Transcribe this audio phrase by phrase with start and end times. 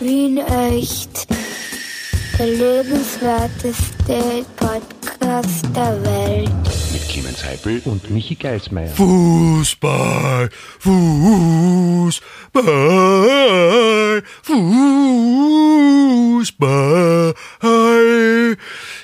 [0.00, 1.26] Wien echt.
[2.38, 6.50] Der lebenswerteste Podcast der Welt.
[6.90, 8.88] Mit Clemens Heipel und Michi Geismeier.
[8.88, 12.22] Fußball, Fußball,
[14.42, 15.74] Fußball.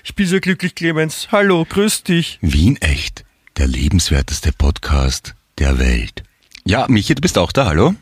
[0.03, 1.29] Ich bin so glücklich, Clemens.
[1.31, 2.39] Hallo, grüß dich.
[2.41, 3.27] Wien echt,
[3.59, 6.23] der lebenswerteste Podcast der Welt.
[6.65, 7.95] Ja, Michi, du bist auch da, hallo?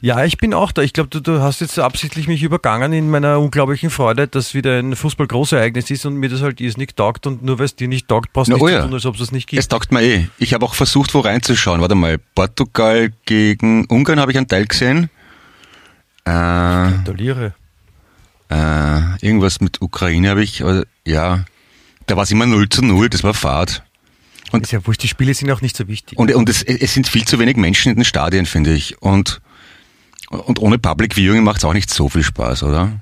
[0.00, 0.82] Ja, ich bin auch da.
[0.82, 4.78] Ich glaube, du, du, hast jetzt absichtlich mich übergangen in meiner unglaublichen Freude, dass wieder
[4.78, 8.08] ein Fußball-Großereignis ist und mir das halt nicht taugt und nur weil es dir nicht
[8.08, 8.80] taugt, brauchst du nicht oh ja.
[8.80, 9.60] zu tun, als ob es das nicht gibt.
[9.60, 10.28] Es taugt mir eh.
[10.38, 11.80] Ich habe auch versucht, wo reinzuschauen.
[11.80, 15.10] Warte mal, Portugal gegen Ungarn habe ich einen Teil gesehen.
[16.24, 17.54] Äh, Gratuliere.
[18.50, 20.62] Äh, irgendwas mit Ukraine habe ich,
[21.04, 21.44] ja,
[22.06, 23.82] da war es immer 0 zu 0, das war Fahrt.
[24.52, 26.18] Und, ist ja wurscht, die Spiele sind auch nicht so wichtig.
[26.18, 29.02] Und, und es, es sind viel zu wenig Menschen in den Stadien, finde ich.
[29.02, 29.40] Und
[30.30, 32.92] und ohne Public Viewing macht es auch nicht so viel Spaß, oder?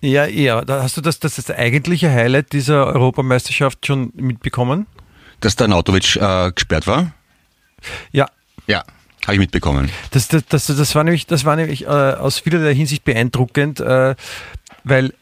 [0.00, 0.62] Ja, ja.
[0.64, 4.86] Da hast du das, das, das eigentliche Highlight dieser Europameisterschaft schon mitbekommen?
[5.40, 7.12] Dass der Nautovic äh, gesperrt war?
[8.12, 8.26] Ja.
[8.66, 8.84] Ja,
[9.24, 9.90] habe ich mitbekommen.
[10.10, 14.14] Das, das, das, das war nämlich, das war nämlich äh, aus vielerlei Hinsicht beeindruckend, äh,
[14.84, 15.12] weil,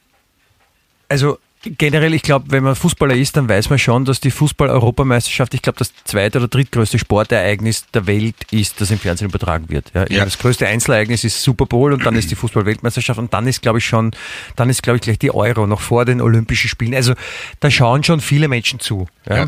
[1.08, 1.38] also
[1.76, 5.62] generell, ich glaube, wenn man Fußballer ist, dann weiß man schon, dass die Fußball-Europameisterschaft, ich
[5.62, 9.90] glaube, das zweite oder drittgrößte Sportereignis der Welt ist, das im Fernsehen übertragen wird.
[9.94, 10.24] Ja, ja.
[10.24, 13.78] Das größte Einzelereignis ist Super Bowl und dann ist die Fußball-Weltmeisterschaft und dann ist, glaube
[13.78, 14.12] ich, schon,
[14.56, 16.94] dann ist, glaube ich, gleich die Euro noch vor den Olympischen Spielen.
[16.94, 17.14] Also
[17.60, 19.08] da schauen schon viele Menschen zu.
[19.28, 19.36] Ja.
[19.36, 19.46] ja.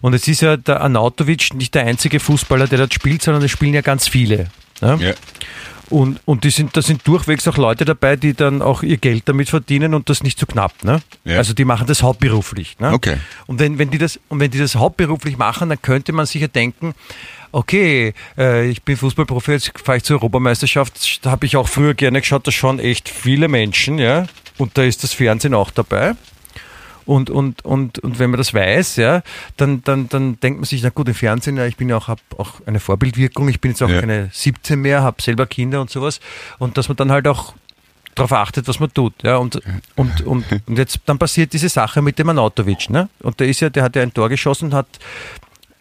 [0.00, 3.50] Und es ist ja der Anautovic nicht der einzige Fußballer, der dort spielt, sondern es
[3.50, 4.48] spielen ja ganz viele.
[4.80, 4.96] Ja.
[4.96, 5.14] ja.
[5.92, 9.28] Und, und die sind, da sind durchwegs auch Leute dabei, die dann auch ihr Geld
[9.28, 10.84] damit verdienen und das nicht zu so knapp.
[10.84, 11.02] Ne?
[11.24, 11.36] Ja.
[11.36, 12.78] Also die machen das hauptberuflich.
[12.78, 12.92] Ne?
[12.92, 13.18] Okay.
[13.46, 16.40] Und wenn, wenn, die das, und wenn die das hauptberuflich machen, dann könnte man sich
[16.40, 16.94] ja denken,
[17.52, 21.92] okay, äh, ich bin Fußballprofi, jetzt fahre ich zur Europameisterschaft, da habe ich auch früher
[21.92, 26.14] gerne geschaut, da schauen echt viele Menschen, ja, und da ist das Fernsehen auch dabei.
[27.06, 29.22] Und, und, und, und wenn man das weiß, ja,
[29.56, 32.08] dann, dann, dann denkt man sich, na gut, im Fernsehen, ja, ich bin ja auch,
[32.08, 34.00] habe auch eine Vorbildwirkung, ich bin jetzt auch ja.
[34.00, 36.20] keine 17 mehr, habe selber Kinder und sowas.
[36.58, 37.54] Und dass man dann halt auch
[38.14, 39.14] darauf achtet, was man tut.
[39.22, 39.60] Ja, und,
[39.96, 42.90] und, und, und jetzt dann passiert diese Sache mit dem Anatovic.
[42.90, 43.08] Ne?
[43.20, 44.86] Und der ist ja, der hat ja ein Tor geschossen und hat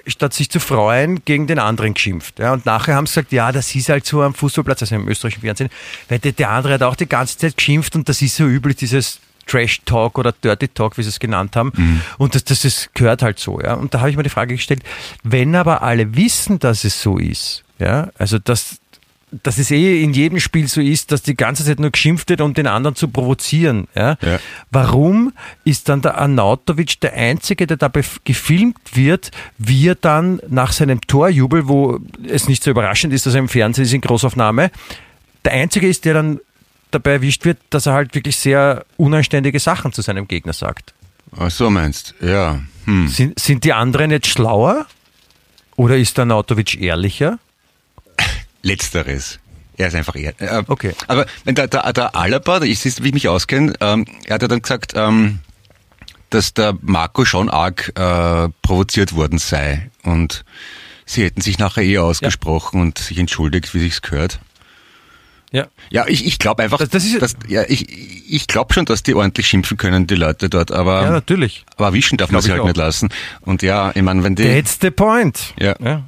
[0.08, 2.40] statt sich zu freuen, gegen den anderen geschimpft.
[2.40, 5.08] Ja, und nachher haben sie gesagt, ja, das ist halt so am Fußballplatz, also im
[5.08, 5.70] österreichischen Fernsehen,
[6.10, 8.78] weil der, der andere hat auch die ganze Zeit geschimpft und das ist so üblich,
[8.78, 9.20] dieses
[9.52, 11.74] Trash Talk oder Dirty Talk, wie sie es genannt haben.
[11.76, 12.02] Mhm.
[12.18, 13.60] Und das, das, das gehört halt so.
[13.60, 13.74] Ja.
[13.74, 14.84] Und da habe ich mir die Frage gestellt,
[15.24, 18.78] wenn aber alle wissen, dass es so ist, ja, also dass,
[19.44, 22.40] dass es eh in jedem Spiel so ist, dass die ganze Zeit nur geschimpft wird,
[22.40, 23.88] um den anderen zu provozieren.
[23.94, 24.18] Ja?
[24.22, 24.40] ja.
[24.70, 25.34] Warum
[25.66, 31.02] ist dann der Arnautovic der Einzige, der dabei gefilmt wird, wie er dann nach seinem
[31.02, 34.72] Torjubel, wo es nicht so überraschend ist, dass er im Fernsehen ist in Großaufnahme,
[35.44, 36.40] der Einzige ist, der dann
[36.92, 40.94] dabei erwischt wird, dass er halt wirklich sehr unanständige Sachen zu seinem Gegner sagt.
[41.38, 42.62] Ach so meinst, ja.
[42.86, 43.08] Hm.
[43.08, 44.86] Sind, sind die anderen jetzt schlauer?
[45.76, 47.40] Oder ist der Nautovic ehrlicher?
[48.62, 49.40] Letzteres.
[49.78, 50.42] Er ist einfach ehrlich.
[50.42, 50.94] Äh, okay.
[51.08, 54.62] Aber der, der, der Alaba, ich wie ich mich auskenne, ähm, er hat ja dann
[54.62, 55.40] gesagt, ähm,
[56.30, 59.90] dass der Marco schon arg äh, provoziert worden sei.
[60.04, 60.44] Und
[61.06, 62.84] sie hätten sich nachher eh ausgesprochen ja.
[62.84, 64.40] und sich entschuldigt, wie sich's gehört.
[65.52, 68.86] Ja, ja ich, ich glaube einfach, das, das ist, dass, ja, ich, ich glaube schon,
[68.86, 71.66] dass die ordentlich schimpfen können, die Leute dort, aber, ja, natürlich.
[71.76, 72.66] aber erwischen darf man sie halt auch.
[72.66, 73.10] nicht lassen.
[73.42, 74.44] Und ja, ich meine, wenn die...
[74.44, 75.54] That's the point.
[75.60, 76.04] Ja, ja.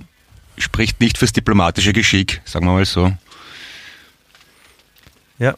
[0.58, 3.12] Spricht nicht fürs diplomatische Geschick, sagen wir mal so.
[5.40, 5.56] Ja,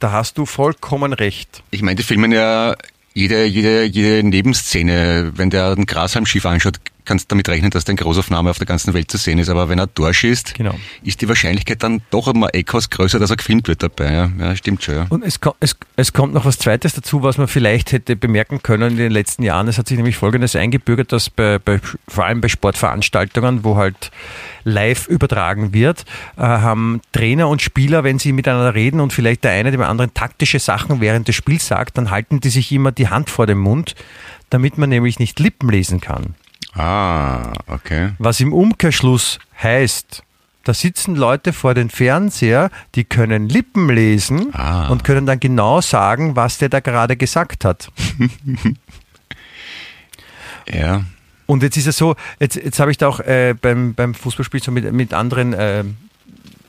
[0.00, 1.62] da hast du vollkommen recht.
[1.70, 2.76] Ich meine, die filmen ja
[3.14, 7.96] jede, jede, jede Nebenszene, wenn der den Grashalm-Schiff anschaut, kannst damit rechnen, dass der in
[7.96, 9.48] Großaufnahme auf der ganzen Welt zu sehen ist.
[9.48, 10.74] Aber wenn er durchschießt, genau.
[11.02, 14.12] ist die Wahrscheinlichkeit dann doch einmal etwas größer, dass er gefilmt wird dabei.
[14.12, 14.96] Ja, ja stimmt schon.
[14.96, 15.06] Ja.
[15.08, 18.92] Und es, es, es kommt noch was Zweites dazu, was man vielleicht hätte bemerken können
[18.92, 19.68] in den letzten Jahren.
[19.68, 24.10] Es hat sich nämlich Folgendes eingebürgert, dass bei, bei vor allem bei Sportveranstaltungen, wo halt
[24.64, 26.04] live übertragen wird,
[26.36, 30.12] äh, haben Trainer und Spieler, wenn sie miteinander reden und vielleicht der eine dem anderen
[30.12, 33.58] taktische Sachen während des Spiels sagt, dann halten die sich immer die Hand vor den
[33.58, 33.94] Mund,
[34.50, 36.34] damit man nämlich nicht Lippen lesen kann.
[36.76, 38.10] Ah, okay.
[38.18, 40.22] Was im Umkehrschluss heißt,
[40.64, 44.88] da sitzen Leute vor den Fernseher, die können Lippen lesen ah.
[44.88, 47.90] und können dann genau sagen, was der da gerade gesagt hat.
[50.68, 51.04] ja.
[51.46, 54.60] Und jetzt ist es so, jetzt, jetzt habe ich da auch äh, beim, beim Fußballspiel
[54.60, 55.84] so mit, mit anderen äh,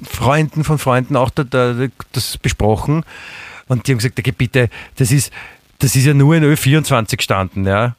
[0.04, 3.04] Freunden von Freunden auch da, da, das besprochen.
[3.68, 5.34] Und die haben gesagt, okay, bitte, das ist,
[5.80, 7.96] das ist ja nur in Ö24 gestanden, ja.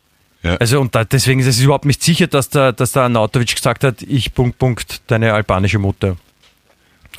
[0.49, 0.57] Ja.
[0.57, 3.85] Also und da, deswegen ist es überhaupt nicht sicher, dass der, dass der Anatovic gesagt
[3.85, 6.17] hat, ich Punkt, Punkt, deine albanische Mutter.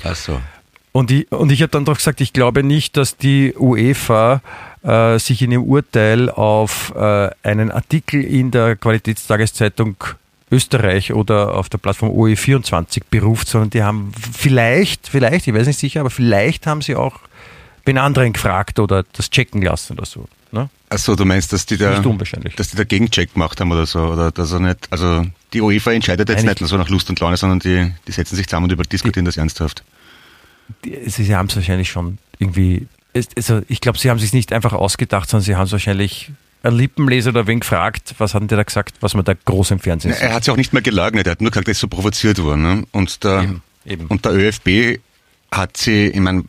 [0.04, 0.42] Ach so.
[0.92, 4.42] Und ich, und ich habe dann doch gesagt, ich glaube nicht, dass die UEFA
[4.82, 9.96] äh, sich in ihrem Urteil auf äh, einen Artikel in der Qualitätstageszeitung
[10.52, 15.78] Österreich oder auf der Plattform OE24 beruft, sondern die haben vielleicht, vielleicht, ich weiß nicht
[15.78, 17.20] sicher, aber vielleicht haben sie auch
[17.86, 20.28] den anderen gefragt oder das checken lassen oder so.
[20.90, 24.32] Achso, du meinst, dass die da, dass die da Gegencheck gemacht haben oder so, oder
[24.32, 27.20] dass er nicht, also die UEFA entscheidet jetzt Nein, nicht nur so nach Lust und
[27.20, 29.84] Laune, sondern die, die setzen sich zusammen und über diskutieren die, das ernsthaft.
[30.84, 32.88] Die, sie haben es wahrscheinlich schon irgendwie,
[33.36, 36.32] also ich glaube, sie haben sich nicht einfach ausgedacht, sondern sie haben es wahrscheinlich
[36.64, 39.80] ein Lippenleser oder wen gefragt, was hat der da gesagt, was man da groß im
[39.80, 40.24] Fernsehen sieht?
[40.24, 42.42] Er hat sich auch nicht mehr geleugnet, er hat nur gesagt, er ist so provoziert
[42.42, 42.62] worden.
[42.64, 42.88] Ne?
[42.92, 44.08] Und, der, eben, eben.
[44.08, 45.00] und der ÖFB
[45.52, 46.46] hat sie, ich meine,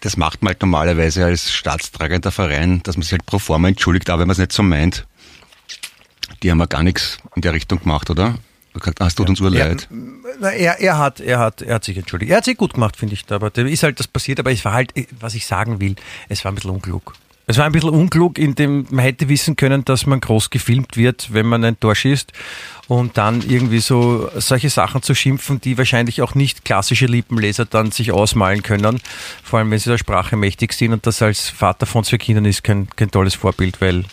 [0.00, 4.10] das macht man halt normalerweise als staatstragender Verein, dass man sich halt pro forma entschuldigt,
[4.10, 5.06] auch wenn man es nicht so meint.
[6.42, 8.34] Die haben ja gar nichts in der Richtung gemacht, oder?
[8.74, 9.88] Gesagt, ah, es tut ja, uns urleid.
[10.40, 12.30] Er, er, er, hat, er, hat, er hat sich entschuldigt.
[12.30, 13.24] Er hat sich gut gemacht, finde ich.
[13.30, 14.38] Aber da ist halt das passiert.
[14.38, 15.96] Aber es war halt, was ich sagen will,
[16.28, 17.14] es war ein bisschen unklug.
[17.48, 21.32] Es war ein bisschen unklug, indem man hätte wissen können, dass man groß gefilmt wird,
[21.32, 22.32] wenn man ein Tor schießt
[22.88, 27.92] und dann irgendwie so solche Sachen zu schimpfen, die wahrscheinlich auch nicht klassische Lippenleser dann
[27.92, 29.00] sich ausmalen können,
[29.44, 32.46] vor allem wenn sie der Sprache mächtig sind und das als Vater von zwei Kindern
[32.46, 34.04] ist kein, kein tolles Vorbild, weil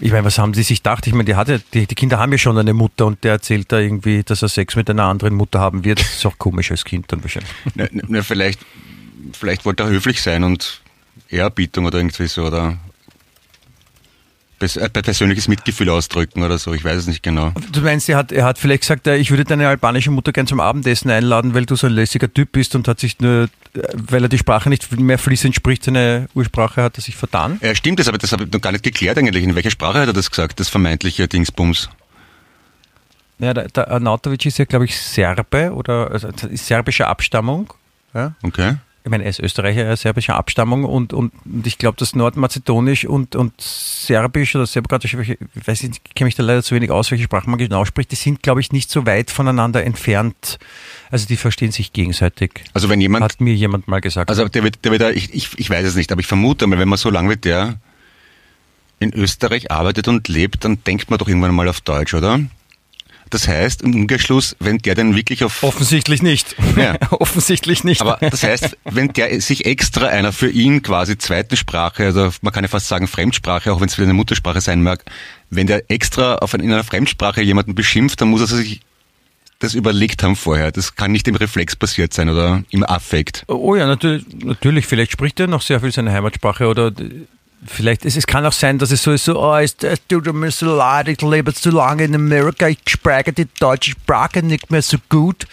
[0.00, 1.06] ich meine, was haben die sich gedacht?
[1.06, 3.70] Ich meine, die, hatte, die, die Kinder haben ja schon eine Mutter und der erzählt
[3.70, 6.00] da irgendwie, dass er Sex mit einer anderen Mutter haben wird.
[6.00, 7.52] Das ist auch komisch als Kind dann wahrscheinlich.
[7.76, 8.58] Na, na, vielleicht,
[9.32, 10.80] vielleicht wollte er höflich sein und
[11.28, 12.78] Ehrerbietung oder irgendwie so oder
[14.68, 17.52] persönliches Mitgefühl ausdrücken oder so, ich weiß es nicht genau.
[17.72, 20.46] Du meinst, er hat, er hat vielleicht gesagt, äh, ich würde deine albanische Mutter gern
[20.46, 23.44] zum Abendessen einladen, weil du so ein lässiger Typ bist und hat sich nur,
[23.74, 27.58] äh, weil er die Sprache nicht mehr fließend spricht, seine Ursprache hat er sich vertan?
[27.62, 29.44] Ja, stimmt das, aber das habe ich noch gar nicht geklärt eigentlich.
[29.44, 31.88] In welcher Sprache hat er das gesagt, das vermeintliche Dingsbums?
[33.38, 37.72] Ja, der, der Arnautovic ist ja, glaube ich, Serbe oder also serbischer Abstammung.
[38.14, 38.34] Ja?
[38.42, 41.96] Okay ich meine, er ist Österreicher, er ist serbischer Abstammung und, und, und ich glaube,
[41.98, 46.62] dass Nordmazedonisch und, und Serbisch oder Serbokratisch, ich weiß nicht, ich kenne mich da leider
[46.62, 49.32] zu wenig aus, welche Sprache man genau spricht, die sind, glaube ich, nicht so weit
[49.32, 50.60] voneinander entfernt.
[51.10, 52.52] Also die verstehen sich gegenseitig.
[52.74, 53.24] Also wenn jemand...
[53.24, 54.30] Hat mir jemand mal gesagt.
[54.30, 56.78] Also der wird, der wird ich, ich, ich weiß es nicht, aber ich vermute mal,
[56.78, 57.80] wenn man so lange wie der
[59.00, 62.40] in Österreich arbeitet und lebt, dann denkt man doch irgendwann mal auf Deutsch, oder?
[63.32, 65.62] Das heißt, im Umkehrschluss, wenn der dann wirklich auf...
[65.62, 66.54] Offensichtlich nicht.
[66.76, 66.96] Ja.
[67.12, 68.02] Offensichtlich nicht.
[68.02, 72.52] Aber das heißt, wenn der sich extra einer für ihn quasi zweiten Sprache, also man
[72.52, 75.02] kann ja fast sagen Fremdsprache, auch wenn es wieder eine Muttersprache sein mag,
[75.48, 78.82] wenn der extra auf in einer Fremdsprache jemanden beschimpft, dann muss er sich
[79.60, 80.70] das überlegt haben vorher.
[80.70, 83.44] Das kann nicht im Reflex passiert sein oder im Affekt.
[83.48, 84.86] Oh ja, natürlich, natürlich.
[84.86, 86.92] Vielleicht spricht er noch sehr viel seine Heimatsprache oder
[87.64, 90.32] vielleicht, es, es kann auch sein, dass es so ist, so, oh, es, es tut
[90.32, 94.70] mir so leid, ich lebe zu lange in Amerika, ich spreche die deutsche Sprache nicht
[94.70, 95.46] mehr so gut.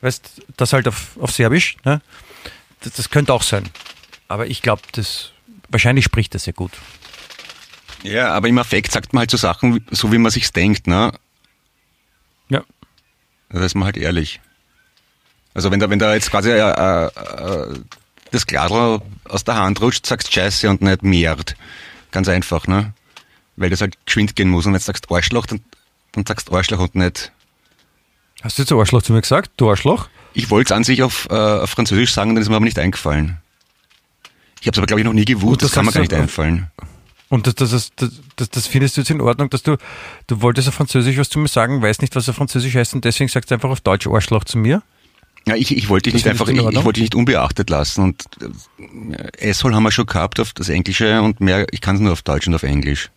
[0.00, 2.00] Weißt das halt auf, auf Serbisch, ne?
[2.80, 3.68] Das, das könnte auch sein.
[4.28, 5.32] Aber ich glaube, das,
[5.68, 6.72] wahrscheinlich spricht er sehr gut.
[8.02, 11.12] Ja, aber im Affekt sagt man halt so Sachen, so wie man sich's denkt, ne?
[12.48, 12.62] Ja.
[13.50, 14.40] Da ist man halt ehrlich.
[15.52, 17.10] Also wenn da, wenn da jetzt quasi äh, äh,
[18.30, 21.56] das Gladl aus der Hand rutscht, sagst Scheiße und nicht Merd.
[22.10, 22.92] Ganz einfach, ne?
[23.56, 24.66] Weil das halt geschwind gehen muss.
[24.66, 25.60] Und wenn du sagst Arschloch, dann,
[26.12, 27.32] dann sagst Arschloch und nicht.
[28.42, 29.52] Hast du jetzt Arschloch zu mir gesagt?
[29.56, 30.08] Du Arschloch?
[30.32, 32.78] Ich wollte es an sich auf, äh, auf Französisch sagen, dann ist mir aber nicht
[32.78, 33.38] eingefallen.
[34.60, 36.14] Ich habe es aber, glaube ich, noch nie gewusst, das, das kann mir gar nicht
[36.14, 36.70] einfallen.
[37.28, 39.76] Und das, das, das, das, das findest du jetzt in Ordnung, dass du,
[40.26, 43.04] du wolltest auf Französisch was zu mir sagen, weißt nicht, was auf Französisch heißt und
[43.04, 44.82] deswegen sagst du einfach auf Deutsch Arschloch zu mir?
[45.46, 48.24] Ja, ich, ich wollte dich nicht einfach, ich, ich, wollte dich nicht unbeachtet lassen und
[49.40, 52.12] äh, S-Hol haben wir schon gehabt auf das Englische und mehr, ich kann es nur
[52.12, 53.10] auf Deutsch und auf Englisch.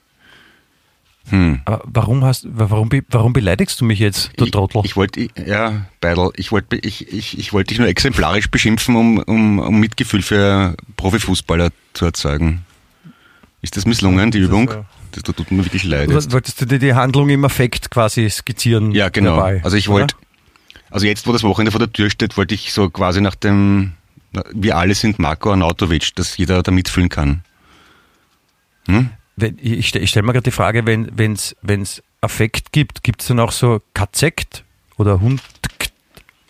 [1.29, 1.61] Hm.
[1.65, 4.79] Aber warum hast, warum, warum beleidigst du mich jetzt, du Trottel?
[4.79, 8.95] Ich, ich wollte, ja, Beidel, ich wollte, ich, ich, ich wollte dich nur exemplarisch beschimpfen,
[8.95, 12.65] um, um, um Mitgefühl für Profifußballer zu erzeugen.
[13.61, 14.67] Ist das misslungen, die Übung?
[15.13, 16.09] Das, das tut mir wirklich leid.
[16.09, 18.91] Wolltest du dir die Handlung im Affekt quasi skizzieren?
[18.91, 19.37] Ja, genau.
[19.37, 20.15] Dabei, also ich wollte,
[20.93, 23.93] also jetzt, wo das Wochenende vor der Tür steht, wollte ich so quasi nach dem,
[24.51, 27.43] wir alle sind Marco Arnautovic, dass jeder da mitfühlen kann.
[28.85, 29.09] Hm?
[29.57, 33.51] Ich stelle stell mir gerade die Frage, wenn es Affekt gibt, gibt es dann auch
[33.51, 34.63] so Katzekt
[34.97, 35.41] oder Hund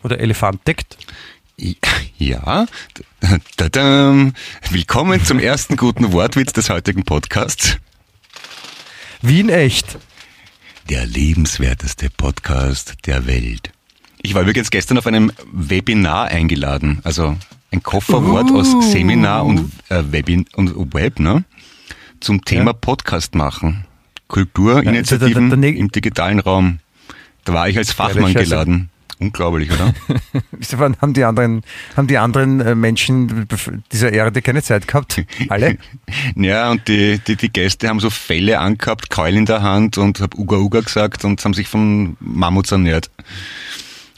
[0.04, 0.98] oder Elefantekt?
[2.18, 2.68] Ja,
[3.58, 4.34] Tadam.
[4.70, 7.78] willkommen zum ersten guten Wortwitz des heutigen Podcasts.
[9.22, 9.98] Wien echt.
[10.90, 13.72] Der lebenswerteste Podcast der Welt.
[14.26, 17.36] Ich war übrigens gestern auf einem Webinar eingeladen, also
[17.72, 18.60] ein Kofferwort uh.
[18.60, 21.44] aus Seminar und, äh, Webin und Web, ne?
[22.22, 22.74] Zum Thema ja.
[22.74, 23.86] Podcast machen.
[24.30, 26.80] Kulturinitiativen ja, im digitalen Raum.
[27.44, 28.90] Da war ich als Fachmann geladen.
[29.20, 29.94] Unglaublich, oder?
[31.02, 31.62] haben die anderen,
[31.98, 33.46] haben die anderen äh, Menschen
[33.92, 35.22] dieser Erde keine Zeit gehabt?
[35.50, 35.78] Alle?
[36.36, 40.22] ja, und die, die, die Gäste haben so Fälle angehabt, Keul in der Hand und
[40.22, 43.12] hab Uga Uga gesagt und haben sich von Mammuts ernährt.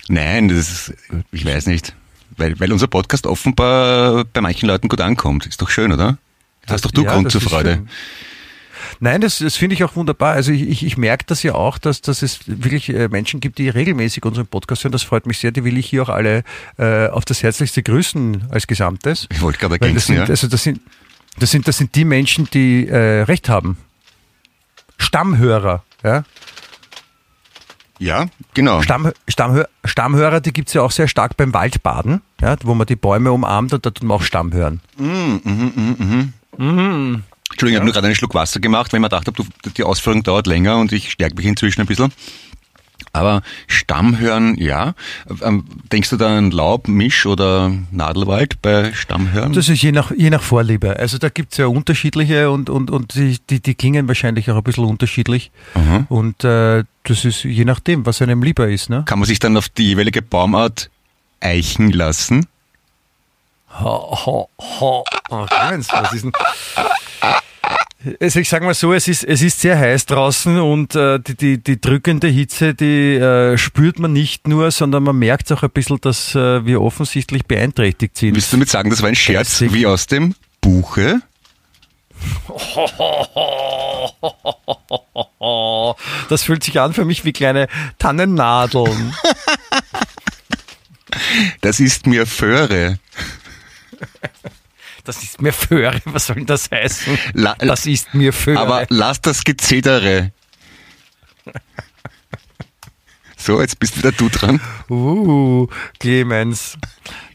[0.07, 0.93] Nein, das ist,
[1.31, 1.95] ich weiß nicht.
[2.37, 5.45] Weil, weil unser Podcast offenbar bei manchen Leuten gut ankommt.
[5.45, 6.17] Ist doch schön, oder?
[6.67, 7.75] Hast doch du ja, Grund zur Freude.
[7.75, 7.89] Schön.
[8.99, 10.33] Nein, das, das finde ich auch wunderbar.
[10.33, 13.57] Also ich, ich, ich merke das ja auch, dass, dass es wirklich äh, Menschen gibt,
[13.57, 14.91] die regelmäßig unseren Podcast hören.
[14.91, 15.51] Das freut mich sehr.
[15.51, 16.43] Die will ich hier auch alle
[16.77, 19.27] äh, auf das Herzlichste grüßen als Gesamtes.
[19.31, 20.23] Ich wollte gerade ergänzen, ja.
[20.23, 20.81] Also das sind,
[21.39, 23.77] das, sind, das sind die Menschen, die äh, Recht haben.
[24.97, 26.23] Stammhörer, ja.
[28.05, 28.83] Ja, genau.
[28.83, 32.85] Stamm, Stammhör, Stammhörer, die gibt es ja auch sehr stark beim Waldbaden, ja, wo man
[32.85, 34.79] die Bäume umarmt und da tut man auch Stammhören.
[34.97, 36.63] Mm, mm, mm, mm.
[36.63, 37.23] Mm.
[37.49, 39.43] Entschuldigung, ich habe nur gerade einen Schluck Wasser gemacht, weil ich mir gedacht habe,
[39.75, 42.11] die Ausführung dauert länger und ich stärke mich inzwischen ein bisschen.
[43.13, 44.93] Aber Stammhören, ja.
[45.41, 49.53] Ähm, denkst du da an Laub, Misch oder Nadelwald bei Stammhören?
[49.53, 50.97] Das ist je nach, je nach Vorliebe.
[50.99, 54.57] Also da gibt es ja unterschiedliche und, und, und die, die, die klingen wahrscheinlich auch
[54.57, 55.51] ein bisschen unterschiedlich.
[55.75, 56.05] Mhm.
[56.09, 58.89] Und äh, das ist je nachdem, was einem lieber ist.
[58.89, 59.03] Ne?
[59.05, 60.89] Kann man sich dann auf die jeweilige Baumart
[61.39, 62.47] eichen lassen?
[63.69, 65.03] Ha, ha, ha.
[65.29, 66.31] Oh, was ist denn?
[68.19, 71.35] Also ich sage mal so, es ist, es ist sehr heiß draußen und äh, die,
[71.35, 75.71] die, die drückende Hitze, die äh, spürt man nicht nur, sondern man merkt auch ein
[75.71, 78.35] bisschen, dass äh, wir offensichtlich beeinträchtigt sind.
[78.35, 81.21] Willst du damit sagen, das war ein Scherz wie aus dem Buche?
[86.29, 87.67] Das fühlt sich an für mich wie kleine
[87.99, 89.13] Tannennadeln.
[91.61, 92.99] Das ist mir Föhre.
[95.05, 96.01] Das ist mir Föhre.
[96.05, 97.17] Was soll denn das heißen?
[97.33, 98.59] La, das ist mir Föhre.
[98.59, 100.31] Aber lass das Gezedere.
[103.37, 104.59] So, jetzt bist wieder du dran.
[104.89, 105.67] Uh,
[105.99, 106.79] Clemens.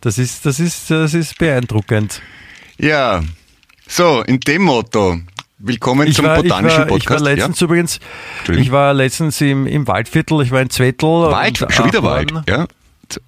[0.00, 2.20] Das ist, das ist, das ist beeindruckend.
[2.78, 3.22] Ja.
[3.86, 5.20] So, in dem Motto.
[5.58, 7.20] Willkommen ich zum war, botanischen ich war, Podcast.
[7.20, 7.64] Ich war letztens ja?
[7.66, 8.00] übrigens,
[8.48, 11.08] ich war letztens im, im Waldviertel, ich war in Zwettel.
[11.08, 11.64] Wald?
[11.68, 12.32] Schon wieder Wald?
[12.48, 12.66] Ja.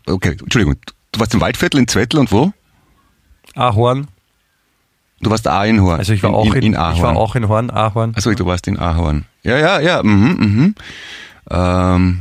[0.07, 0.77] Okay, Entschuldigung.
[1.13, 2.53] Du warst im Waldviertel in Zwettel und wo?
[3.55, 4.09] Ahorn.
[5.23, 5.99] Du warst auch in Horn.
[5.99, 6.97] Also ich war in, auch in, in, Ahorn.
[6.97, 8.13] Ich war auch in Horn, Ahorn.
[8.17, 9.25] Also du warst in Ahorn.
[9.45, 10.03] Ja, ja, ja.
[10.03, 10.75] Mhm, mhm.
[11.49, 12.21] Ähm,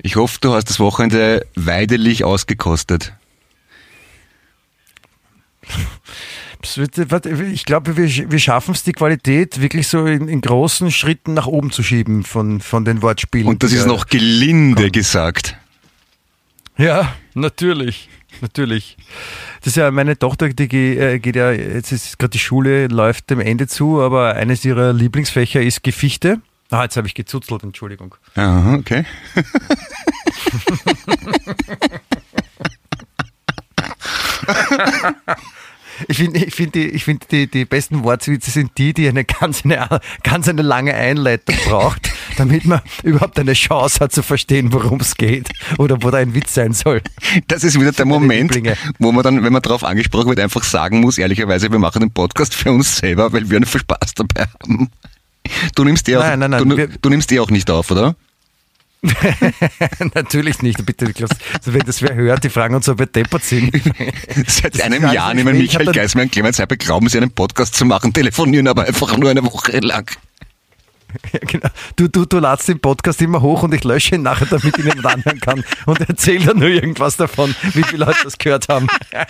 [0.00, 3.12] ich hoffe, du hast das Wochenende weidelig ausgekostet.
[7.52, 11.46] Ich glaube, wir, wir schaffen es, die Qualität wirklich so in, in, großen Schritten nach
[11.46, 13.46] oben zu schieben von, von den Wortspielen.
[13.46, 14.92] Und das ist noch gelinde kommt.
[14.92, 15.56] gesagt.
[16.76, 18.08] Ja, natürlich
[18.40, 18.96] natürlich.
[19.60, 23.30] Das ist ja meine Tochter, die äh, geht ja, jetzt ist gerade die Schule, läuft
[23.30, 26.40] dem Ende zu, aber eines ihrer Lieblingsfächer ist Gefichte.
[26.70, 28.14] Ah, jetzt habe ich gezuzelt, Entschuldigung.
[28.34, 29.04] Aha, okay.
[36.06, 39.24] Ich finde, ich finde, die, ich find die, die besten Wortwitze sind die, die eine
[39.24, 44.72] ganz, eine ganz eine lange Einleitung braucht, damit man überhaupt eine Chance hat zu verstehen,
[44.72, 47.02] worum es geht oder wo da ein Witz sein soll.
[47.48, 48.56] Das ist wieder der Moment,
[48.98, 52.10] wo man dann, wenn man darauf angesprochen wird, einfach sagen muss, ehrlicherweise, wir machen den
[52.10, 54.90] Podcast für uns selber, weil wir einen Spaß dabei haben.
[55.74, 58.14] Du nimmst die auch, nein, nein, nein, du, du nimmst die auch nicht auf, oder?
[60.14, 61.06] Natürlich nicht, bitte.
[61.06, 63.70] Also wenn das wer hört, die fragen uns, ob wir deppert sind.
[64.46, 68.12] Seit einem Jahr nehmen Michael Geismer und Clemens Heiber glauben, sie einen Podcast zu machen,
[68.12, 70.10] telefonieren aber einfach nur eine Woche lang.
[71.32, 71.68] Ja, genau.
[71.96, 74.84] Du, du, du ladst den Podcast immer hoch und ich lösche ihn nachher, damit ich
[74.84, 78.88] ihn anhören kann und erzähle dann nur irgendwas davon, wie viele Leute das gehört haben.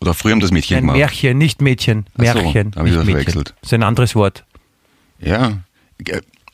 [0.00, 0.98] Oder früher haben das Mädchen Nein, gemacht.
[0.98, 2.06] Märchen, nicht Mädchen.
[2.18, 3.54] Ach so, Märchen, hab ich das verwechselt.
[3.60, 4.44] Das ist ein anderes Wort.
[5.18, 5.60] Ja.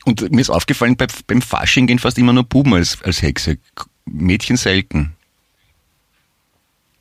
[0.04, 3.58] Und mir ist aufgefallen, bei, beim Fasching gehen fast immer nur Buben als, als Hexe.
[4.06, 5.12] Mädchen selten.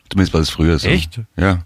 [0.10, 0.88] Zumindest war das früher so.
[0.88, 1.20] Echt?
[1.36, 1.64] Ja.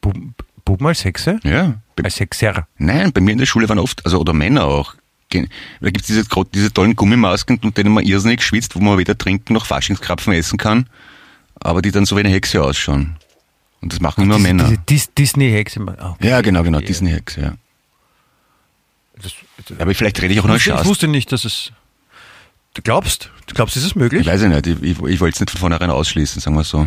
[0.00, 1.40] Buben, Buben als Hexe?
[1.42, 1.74] Ja.
[2.02, 2.66] Als Hexer.
[2.78, 4.94] nein, bei mir in der Schule waren oft, also oder Männer auch.
[5.30, 9.18] Da gibt's diese, gro- diese tollen Gummimasken, mit denen man irrsinnig schwitzt, wo man weder
[9.18, 10.88] trinken noch Faschingskrapfen essen kann,
[11.56, 13.16] aber die dann so wie eine Hexe ausschauen.
[13.80, 14.64] Und das machen nur Diese- Männer.
[14.68, 15.80] Diese Dis Disney-Hexe.
[15.98, 16.28] Ah, okay.
[16.28, 16.78] ja, genau, genau.
[16.80, 17.54] Disney-Hexe, ja.
[19.20, 19.32] Das,
[19.78, 21.72] Aber vielleicht rede ich auch nur ich, ich wusste nicht, dass es.
[22.74, 23.30] Du glaubst?
[23.46, 24.22] Du glaubst, ist es möglich?
[24.22, 26.64] Ich weiß ja nicht, ich, ich, ich wollte es nicht von vornherein ausschließen, sagen wir
[26.64, 26.86] so.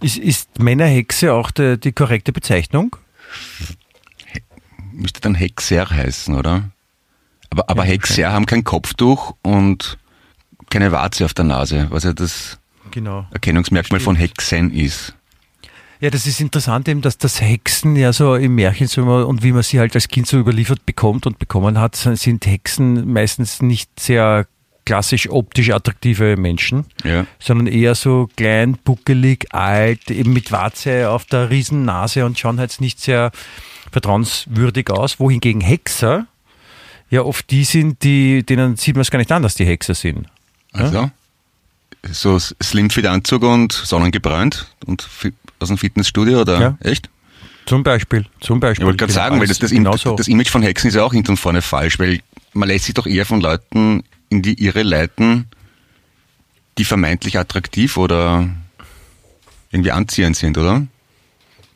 [0.00, 2.96] Ist, ist Männerhexe auch die, die korrekte Bezeichnung?
[4.92, 6.70] Müsste dann Hexer heißen, oder?
[7.50, 9.98] Aber, aber Ja, Hexer haben kein Kopftuch und
[10.70, 12.58] keine Warze auf der Nase, was ja das
[12.90, 13.26] Genau.
[13.30, 15.14] Erkennungsmerkmal von Hexen ist.
[16.00, 19.42] Ja, das ist interessant eben, dass das Hexen ja so im Märchen so immer, und
[19.42, 23.62] wie man sie halt als Kind so überliefert bekommt und bekommen hat, sind Hexen meistens
[23.62, 24.46] nicht sehr
[24.88, 27.26] klassisch optisch attraktive Menschen, Ja.
[27.38, 32.80] sondern eher so klein, buckelig, alt, eben mit Warze auf der Riesennase und schauen halt
[32.80, 33.30] nicht sehr
[33.92, 36.26] vertrauenswürdig aus, wohingegen Hexer
[37.10, 39.94] ja oft die sind, die, denen sieht man es gar nicht an, dass die Hexer
[39.94, 40.26] sind.
[40.72, 41.10] Also,
[42.10, 45.06] so Slimfit-Anzug und sonnengebräunt und
[45.58, 46.78] aus dem Fitnessstudio oder Ja.
[46.80, 47.10] echt?
[47.66, 48.84] Zum Beispiel, zum Beispiel.
[48.84, 51.02] Ich wollte gerade Genau, sagen, weil das, das, genau das Image von Hexen ist ja
[51.04, 52.20] auch hinten und vorne falsch, weil
[52.54, 55.46] man lässt sich doch eher von Leuten in die Irre leiten,
[56.76, 58.48] die vermeintlich attraktiv oder
[59.70, 60.86] irgendwie anziehend sind, oder?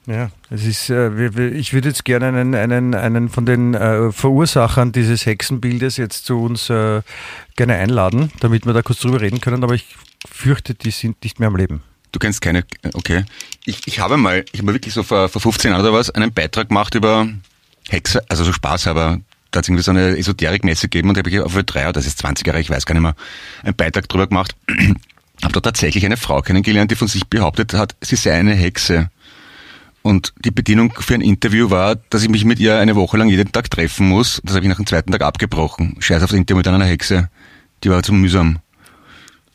[0.07, 4.91] Ja, es ist, äh, ich würde jetzt gerne einen, einen, einen von den äh, Verursachern
[4.91, 7.03] dieses Hexenbildes jetzt zu uns äh,
[7.55, 9.97] gerne einladen, damit wir da kurz drüber reden können, aber ich
[10.29, 11.83] fürchte, die sind nicht mehr am Leben.
[12.11, 13.25] Du kennst keine, okay.
[13.65, 16.33] Ich, ich habe mal, ich habe wirklich so vor, vor 15 Jahren oder was, einen
[16.33, 17.29] Beitrag gemacht über
[17.89, 19.21] Hexe, also so Spaß, aber
[19.53, 21.93] da hat es irgendwie so eine Esoterikmesse gegeben und da habe ich auf drei oder
[21.93, 23.15] das ist 20 Jahre, ich weiß gar nicht mehr,
[23.63, 24.57] einen Beitrag drüber gemacht.
[25.43, 29.11] habe dort tatsächlich eine Frau kennengelernt, die von sich behauptet hat, sie sei eine Hexe.
[30.03, 33.29] Und die Bedingung für ein Interview war, dass ich mich mit ihr eine Woche lang
[33.29, 34.41] jeden Tag treffen muss.
[34.43, 35.97] Das habe ich nach dem zweiten Tag abgebrochen.
[36.01, 37.29] Scheiß auf das Interview mit einer Hexe.
[37.85, 38.59] Die war zu mühsam.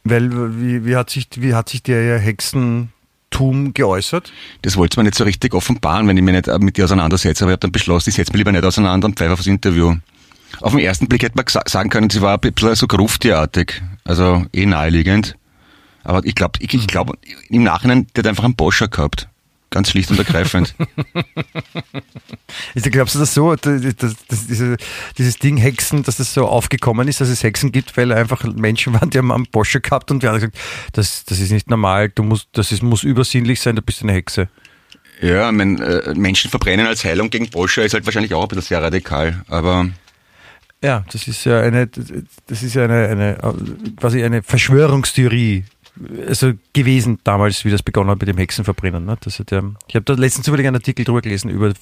[0.05, 0.31] Weil,
[0.61, 2.17] wie, wie, hat sich, wie hat sich der ihr
[3.37, 4.31] Hexentum geäußert?
[4.63, 7.51] Das wollte man nicht so richtig offenbaren, wenn ich mich nicht mit dir auseinandersetze, aber
[7.51, 9.95] ich habe dann beschlossen, ich setze mich lieber nicht auseinander und pfeife auf das Interview.
[10.61, 14.45] Auf den ersten Blick hätte man sagen können, sie war ein bisschen so gruftiartig, also
[14.53, 15.35] eh naheliegend.
[16.03, 17.17] Aber ich glaube, ich, ich glaub,
[17.49, 19.27] im Nachhinein, der hat einfach einen Boscher gehabt.
[19.77, 20.73] Ganz schlicht und ergreifend.
[22.73, 24.77] Also glaubst du das so, dass, dass, diese,
[25.19, 28.93] dieses Ding Hexen, dass das so aufgekommen ist, dass es Hexen gibt, weil einfach Menschen
[28.99, 30.57] waren, die haben einen Bosche gehabt und wir haben gesagt,
[30.93, 34.13] das, das ist nicht normal, du musst, das ist, muss übersinnlich sein, du bist eine
[34.13, 34.49] Hexe.
[35.21, 38.47] ja, ich mein, äh, Menschen verbrennen als Heilung gegen Boscher ist halt wahrscheinlich auch ein
[38.47, 39.91] bisschen sehr radikal, aber
[40.83, 41.85] Ja, das ist ja eine,
[42.47, 43.37] das ist ja eine, eine
[43.95, 45.65] quasi eine Verschwörungstheorie.
[46.27, 49.05] Also gewesen damals, wie das begonnen hat mit dem Hexenverbrennen.
[49.05, 49.17] Ne?
[49.21, 51.73] Das hat ja, ich habe da letztens zufällig einen Artikel drüber gelesen über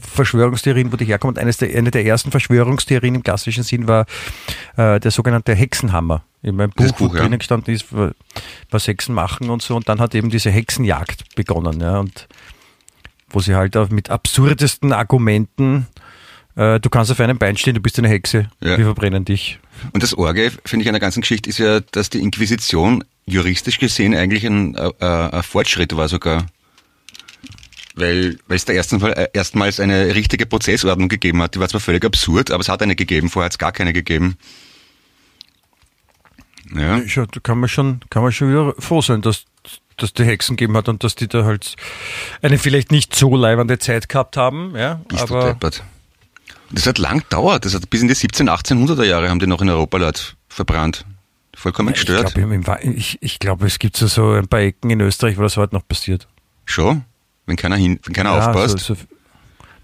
[0.00, 1.36] Verschwörungstheorien, wo die herkommen.
[1.36, 4.06] Und eines der, eine der ersten Verschwörungstheorien im klassischen Sinn war
[4.76, 6.24] äh, der sogenannte Hexenhammer.
[6.42, 7.22] In meinem Buch, Buch, wo ja.
[7.22, 7.86] drinnen gestanden ist,
[8.70, 9.76] was Hexen machen und so.
[9.76, 11.80] Und dann hat eben diese Hexenjagd begonnen.
[11.80, 11.98] Ja?
[11.98, 12.28] Und
[13.30, 15.88] wo sie halt auch mit absurdesten Argumenten
[16.56, 18.76] äh, du kannst auf einem Bein stehen, du bist eine Hexe, Ja.
[18.78, 19.58] wir verbrennen dich.
[19.92, 23.78] Und das Orge, finde ich, an der ganzen Geschichte ist ja, dass die Inquisition juristisch
[23.78, 26.46] gesehen eigentlich ein, äh, äh, ein Fortschritt war sogar.
[27.96, 31.54] Weil, weil es da ersten Fall, äh, erstmals eine richtige Prozessordnung gegeben hat.
[31.54, 33.30] Die war zwar völlig absurd, aber es hat eine gegeben.
[33.30, 34.36] Vorher hat es gar keine gegeben.
[36.74, 36.98] Ja.
[36.98, 39.44] Ja, da kann man schon, kann man schon wieder froh sein, dass
[39.96, 41.76] dass die Hexen gegeben hat und dass die da halt
[42.42, 45.84] eine vielleicht nicht so leibende Zeit gehabt haben, ja, Bist du aber deppert.
[46.74, 47.64] Das hat lang gedauert.
[47.64, 51.04] Das hat bis in die 17, 1800er Jahre haben die noch in Europa Leute verbrannt.
[51.56, 52.34] Vollkommen ich gestört.
[52.34, 55.38] glaube, im- im- ich, ich glaube, es gibt so, so ein paar Ecken in Österreich,
[55.38, 56.26] wo das heute noch passiert.
[56.64, 57.04] Schon?
[57.46, 58.78] Wenn keiner hin, wenn keiner Ja, aufpasst.
[58.80, 59.00] So, so,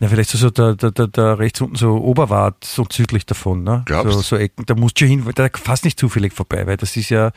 [0.01, 3.63] Na, vielleicht so, so da, da, da, da rechts unten so Oberwart, so südlich davon,
[3.63, 3.83] ne?
[3.85, 4.13] Glaubst?
[4.15, 7.11] So, so Ecken, da musst du hin, da fast nicht zufällig vorbei, weil das ist
[7.11, 7.31] ja,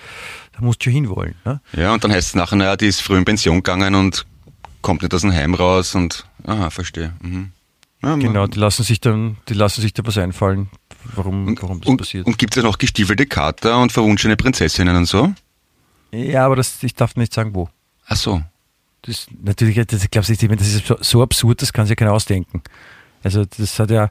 [0.53, 1.59] da musst du hinwollen, ne?
[1.73, 4.25] Ja, und dann heißt es nachher, naja, die ist früh in Pension gegangen und
[4.81, 7.13] kommt nicht aus dem Heim raus und, aha, verstehe.
[7.21, 7.51] Mhm.
[8.03, 10.69] Ja, genau, die lassen sich dann, die lassen sich da was einfallen,
[11.15, 12.25] warum, warum das und, passiert.
[12.25, 15.33] Und gibt es ja noch gestiefelte Kater und verwunschene Prinzessinnen und so?
[16.11, 17.69] Ja, aber das, ich darf nicht sagen, wo.
[18.05, 18.43] Ach so.
[19.03, 22.61] Das, natürlich, das, ich glaube, das ist so, so absurd, das kann sich keiner ausdenken.
[23.23, 24.09] Also das hat ja,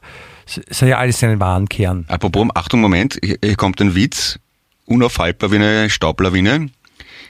[0.67, 2.05] das hat ja alles seinen wahren Kern.
[2.07, 4.39] Apropos, Achtung, Moment, hier, hier kommt ein Witz,
[4.85, 6.71] unaufhaltbar wie eine Staublawine.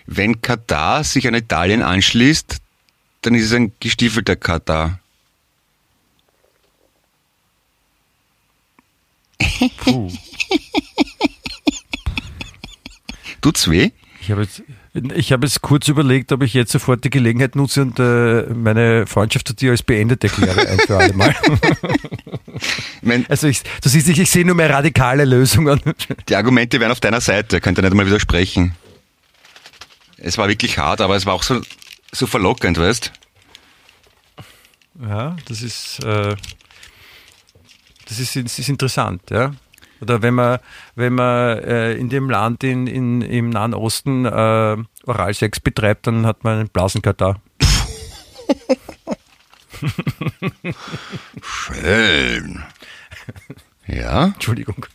[0.06, 2.58] Wenn Katar sich an Italien anschließt,
[3.22, 5.00] dann ist es ein gestiefelter Katar.
[9.78, 10.12] Puh.
[13.42, 13.92] Tut's weh?
[14.22, 14.64] Ich habe jetzt,
[15.16, 19.06] ich habe jetzt kurz überlegt, ob ich jetzt sofort die Gelegenheit nutze und äh, meine
[19.06, 21.36] Freundschaft zu dir als beendet erkläre, ein für alle Mal.
[23.02, 25.82] Mein, also ich, du siehst, ich, ich sehe nur mehr radikale Lösungen.
[26.30, 28.76] die Argumente wären auf deiner Seite, könnt ihr nicht mal widersprechen.
[30.18, 31.62] Es war wirklich hart, aber es war auch so,
[32.14, 33.12] so verlockend, weißt?
[35.02, 36.36] Ja, das ist, äh,
[38.08, 39.52] das ist, das ist interessant, ja.
[40.02, 40.60] Oder wenn man,
[40.96, 46.26] wenn man äh, in dem Land in, in, im Nahen Osten äh, Oralsex betreibt, dann
[46.26, 47.42] hat man einen Blasenkatar.
[51.42, 52.64] Schön.
[53.88, 54.26] Ja?
[54.26, 54.86] Entschuldigung.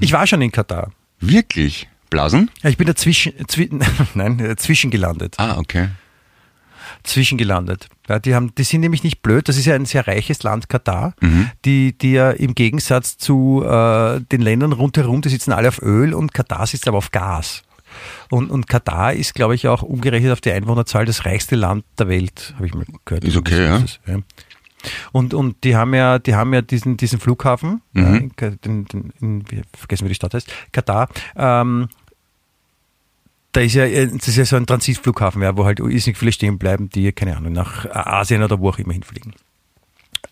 [0.00, 0.92] Ich war schon in Katar.
[1.20, 1.88] Wirklich?
[2.10, 2.50] Blasen?
[2.62, 3.70] Ja, ich bin dazwischen, zwi
[4.14, 5.36] nein, dazwischen gelandet.
[5.38, 5.88] Ah, okay.
[7.04, 7.88] Zwischengelandet.
[8.08, 9.48] Ja, die, haben, die sind nämlich nicht blöd.
[9.48, 11.50] Das ist ja ein sehr reiches Land, Katar, Mhm.
[11.64, 16.14] die, die ja im Gegensatz zu äh, den Ländern rundherum, die sitzen alle auf Öl
[16.14, 17.62] und Katar sitzt aber auf Gas.
[18.30, 22.08] Und, und Katar ist, glaube ich, auch umgerechnet auf die Einwohnerzahl das reichste Land der
[22.08, 23.24] Welt, habe ich mal gehört.
[23.24, 23.84] Ist okay, ja.
[24.06, 24.18] Ja.
[25.12, 28.30] Und, und die haben ja, die haben ja diesen, diesen Flughafen, Mhm.
[28.40, 28.86] ja, in,
[29.20, 31.08] in, wie- vergessen wie die Stadt heißt, Katar.
[31.36, 31.88] Ähm,
[33.52, 36.32] da ist ja, äh, das ist ja so ein Transitflughafen, ja, wo halt irrsinnig viele
[36.32, 39.34] stehen bleiben, die, keine Ahnung, nach Asien oder wo auch immer hinfliegen.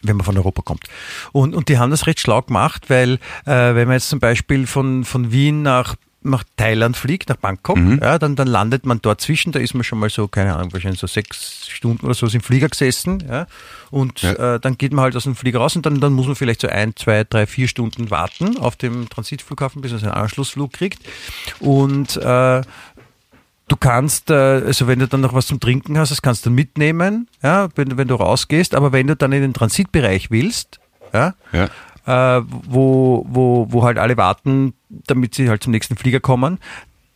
[0.02, 0.84] Wenn man von Europa kommt.
[1.32, 4.66] Und, und die haben das recht schlau gemacht, weil, äh, wenn man jetzt zum Beispiel
[4.66, 9.20] von, von Wien nach, nach Thailand fliegt, nach Bangkok, ja, dann, dann landet man dort
[9.22, 12.26] zwischen, da ist man schon mal so, keine Ahnung, wahrscheinlich so sechs Stunden oder so
[12.26, 13.46] im Flieger gesessen, ja,
[13.90, 14.54] und Ja.
[14.54, 16.60] äh, dann geht man halt aus dem Flieger raus und dann, dann muss man vielleicht
[16.60, 21.00] so ein, zwei, drei, vier Stunden warten auf dem Transitflughafen, bis man seinen Anschlussflug kriegt.
[21.58, 22.62] Und äh,
[23.70, 26.50] Du kannst, äh, also wenn du dann noch was zum Trinken hast, das kannst du
[26.50, 30.80] mitnehmen, ja, wenn, du- wenn du rausgehst, aber wenn du dann in den Transitbereich willst,
[31.12, 31.68] ja, Ja.
[32.38, 36.58] äh, wo, wo, wo halt alle warten, damit sie halt zum nächsten Flieger kommen,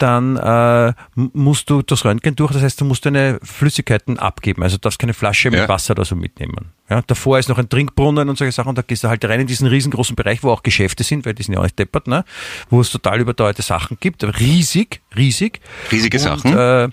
[0.04, 4.76] dann äh, musst du das Röntgen durch, das heißt, du musst deine Flüssigkeiten abgeben, also
[4.76, 5.68] du darfst keine Flasche mit Ja.
[5.68, 6.72] Wasser oder so mitnehmen.
[6.90, 9.40] Ja, davor ist noch ein Trinkbrunnen und solche Sachen und da gehst du halt rein
[9.40, 12.06] in diesen riesengroßen Bereich, wo auch Geschäfte sind, weil die sind ja auch nicht deppert,
[12.06, 12.26] ne?
[12.68, 15.60] wo es total überteuerte Sachen gibt, riesig, riesig.
[15.90, 16.54] Riesige und, Sachen?
[16.54, 16.88] Äh,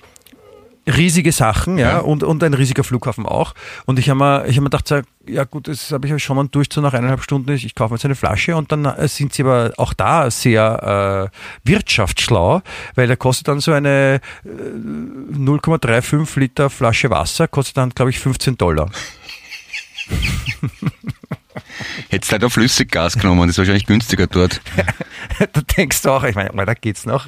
[0.92, 2.00] riesige Sachen, ja, Ja.
[2.00, 3.54] Und, und ein riesiger Flughafen auch.
[3.86, 6.48] Und ich habe mir, ich hab mir gedacht, ja gut, das habe ich schon mal
[6.48, 9.08] durch, so nach eineinhalb Stunden, ich, ich kaufe mir jetzt eine Flasche und dann äh,
[9.08, 12.62] sind sie aber auch da sehr äh, wirtschaftsschlau,
[12.96, 18.20] weil da kostet dann so eine äh, 0,35 Liter Flasche Wasser, kostet dann, glaube ich,
[18.20, 18.90] 15 Dollar.
[22.10, 24.62] Hättest halt auch Flüssiggas genommen, das ist wahrscheinlich günstiger dort.
[25.54, 27.28] da denkst du auch, ich meine, da geht's noch.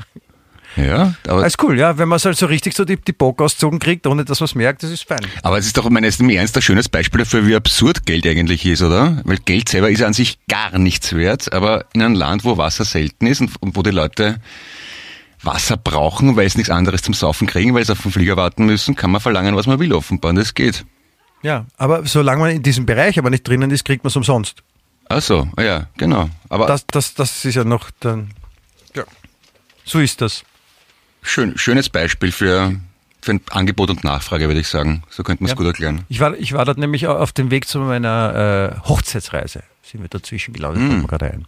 [0.76, 3.42] Ja, aber, Alles cool, ja, wenn man es halt so richtig so die, die Bock
[3.42, 5.20] auszogen kriegt, ohne dass man es merkt, das ist fein.
[5.44, 8.06] aber es ist doch, ich meine, ist im Ernst ein schönes Beispiel dafür, wie absurd
[8.06, 9.22] Geld eigentlich ist, oder?
[9.24, 12.86] Weil Geld selber ist an sich gar nichts wert, aber in einem Land, wo Wasser
[12.86, 14.40] selten ist und, und wo die Leute
[15.44, 18.66] Wasser brauchen, weil sie nichts anderes zum Saufen kriegen, weil sie auf den Flieger warten
[18.66, 20.30] müssen, kann man verlangen, was man will, offenbar.
[20.30, 20.86] Und das geht.
[21.42, 24.64] Ja, aber solange man in diesem Bereich aber nicht drinnen ist, kriegt man es umsonst.
[25.10, 26.30] Ach so, ah ja, genau.
[26.48, 28.32] Aber Das, das, das ist ja noch dann.
[28.96, 29.04] Ja.
[29.84, 30.44] So ist das.
[31.24, 32.76] Schön, schönes Beispiel für,
[33.22, 35.04] für ein Angebot und Nachfrage, würde ich sagen.
[35.10, 35.58] So könnte man es Ja.
[35.58, 36.06] gut erklären.
[36.10, 39.64] Ich war, ich war dort nämlich auf dem Weg zu meiner äh, Hochzeitsreise.
[39.82, 41.46] Sind wir dazwischen gelandet, mir gerade ein.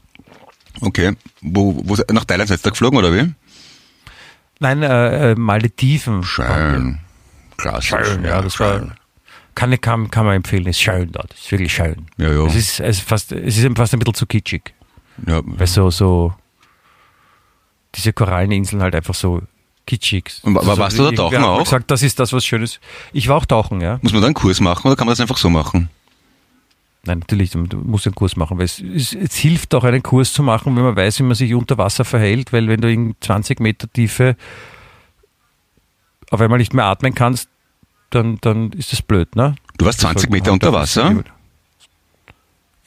[0.81, 1.13] Okay.
[1.41, 3.33] Wo, wo, nach Thailand seid ihr geflogen, oder wie?
[4.59, 6.23] Nein, äh, äh, Malediven.
[6.23, 6.99] Schön.
[7.57, 7.89] Klassisch.
[7.89, 8.95] Schön, ja, das war.
[9.53, 11.33] Kann, kann, kann man empfehlen, ist schön dort.
[11.33, 12.07] Ist wirklich schön.
[12.17, 12.45] Ja, ja.
[12.45, 14.73] Es ist, es ist fast, es ist fast ein bisschen zu kitschig.
[15.25, 16.33] Ja, Weil so, so,
[17.95, 19.41] diese Koralleninseln halt einfach so
[19.85, 20.31] kitschig.
[20.43, 21.63] Und wa- Also warst du da ich- tauchen haben auch?
[21.63, 22.79] gesagt, das ist das, was Schönes.
[23.13, 23.99] Ich war auch tauchen, ja.
[24.01, 25.89] muss man da einen Kurs machen oder kann man das einfach so machen?
[27.07, 30.33] Nein, natürlich, du musst einen Kurs machen, weil es, es, es hilft auch, einen Kurs
[30.33, 33.15] zu machen, wenn man weiß, wie man sich unter Wasser verhält, weil wenn du in
[33.21, 34.35] 20 Meter Tiefe
[36.31, 37.49] auf einmal nicht mehr atmen kannst,
[38.09, 39.55] dann, dann ist das blöd, ne?
[39.77, 41.23] Du warst 20 Sollte man Meter unter Wasser?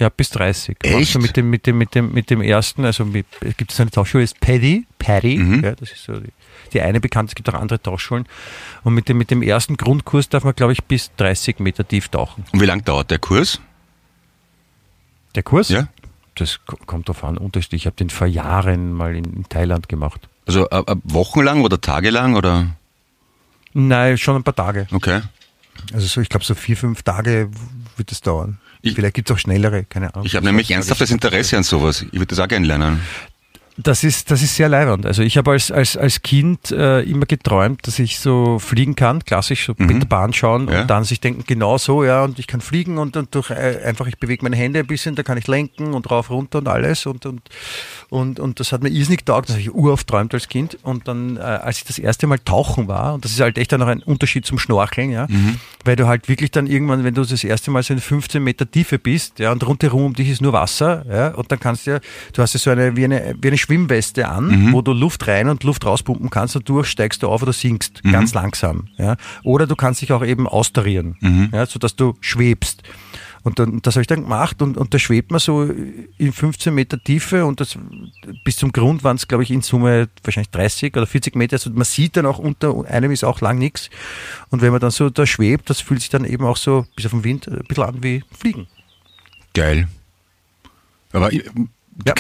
[0.01, 0.77] Ja, bis 30.
[0.83, 0.95] Echt?
[0.95, 3.83] Also mit dem, mit dem, mit dem, mit dem ersten, also mit, es gibt so
[3.83, 5.65] eine Tauchschule, ist Paddy, Paddy, Mhm.
[5.65, 6.31] ja, das ist so die,
[6.73, 8.27] die eine bekannte, es gibt auch andere Tauchschulen.
[8.85, 12.09] Und mit dem, mit dem ersten Grundkurs darf man, glaube ich, bis 30 Meter tief
[12.11, 12.45] tauchen.
[12.53, 13.61] Und wie lang dauert der Kurs?
[15.35, 15.69] Der Kurs?
[15.69, 15.89] Ja.
[16.37, 17.83] Das ko- kommt drauf an, unterschiedlich.
[17.83, 20.29] Ich habe den vor Jahren mal in, in Thailand gemacht.
[20.47, 22.77] Also äh, äh, wochenlang oder tagelang oder?
[23.75, 24.87] Nein, schon ein paar Tage.
[24.93, 25.23] Okay.
[25.93, 27.51] Also so, ich glaube, so vier, fünf Tage
[27.97, 28.59] wird es dauern.
[28.83, 30.27] Ich- Vielleicht gibt es auch schnellere, keine Ahnung.
[30.27, 32.03] Ich habe nämlich ernsthaftes Interesse an sowas.
[32.03, 33.01] Ich würde das auch gerne lernen.
[33.81, 35.07] Das ist, das ist sehr leibend.
[35.07, 39.25] Also ich habe als, als, als Kind äh, immer geträumt, dass ich so fliegen kann,
[39.25, 40.69] klassisch so mit der Bahn schauen Mhm.
[40.73, 40.81] Ja.
[40.83, 43.81] und dann sich denken, genau so, ja, und ich kann fliegen und, und durch äh,
[43.85, 46.67] einfach, ich bewege meine Hände ein bisschen, da kann ich lenken und rauf, runter und
[46.69, 47.41] alles und, und,
[48.11, 51.07] und, und das hat mir irrsinnig getaugt, das habe ich uroft träumt als Kind und
[51.07, 53.81] dann, äh, als ich das erste Mal tauchen war, und das ist halt echt dann
[53.81, 55.29] noch ein Unterschied zum Schnorcheln, ja,
[55.85, 58.69] weil du halt wirklich dann irgendwann, wenn du das erste Mal so in 15 Meter
[58.69, 61.93] Tiefe bist, ja, und rundherum um dich ist nur Wasser, ja, und dann kannst du
[61.93, 62.01] ja,
[62.33, 65.49] du hast ja so eine, wie eine, wie eine Schwimmweste an, wo du Luft rein
[65.51, 69.17] und Luft rauspumpen kannst, dadurch steigst du auf oder sinkst, ganz langsam, ja.
[69.43, 71.17] Oder du kannst dich auch eben austarieren,
[71.53, 72.83] ja, sodass du schwebst.
[73.43, 76.75] Und dann, das habe ich dann gemacht und, und da schwebt man so in 15
[76.75, 77.79] Meter Tiefe und das,
[78.45, 81.55] bis zum Grund waren es, glaube ich, in Summe wahrscheinlich 30 oder 40 Meter.
[81.55, 83.91] Also man sieht dann auch unter einem ist auch lang nichts.
[84.51, 87.07] Und wenn man dann so da schwebt, das fühlt sich dann eben auch so bis
[87.07, 88.67] auf den Wind ein bisschen an wie Fliegen.
[89.55, 89.89] Geil.
[91.13, 91.31] Aber,
[92.07, 92.15] Ja.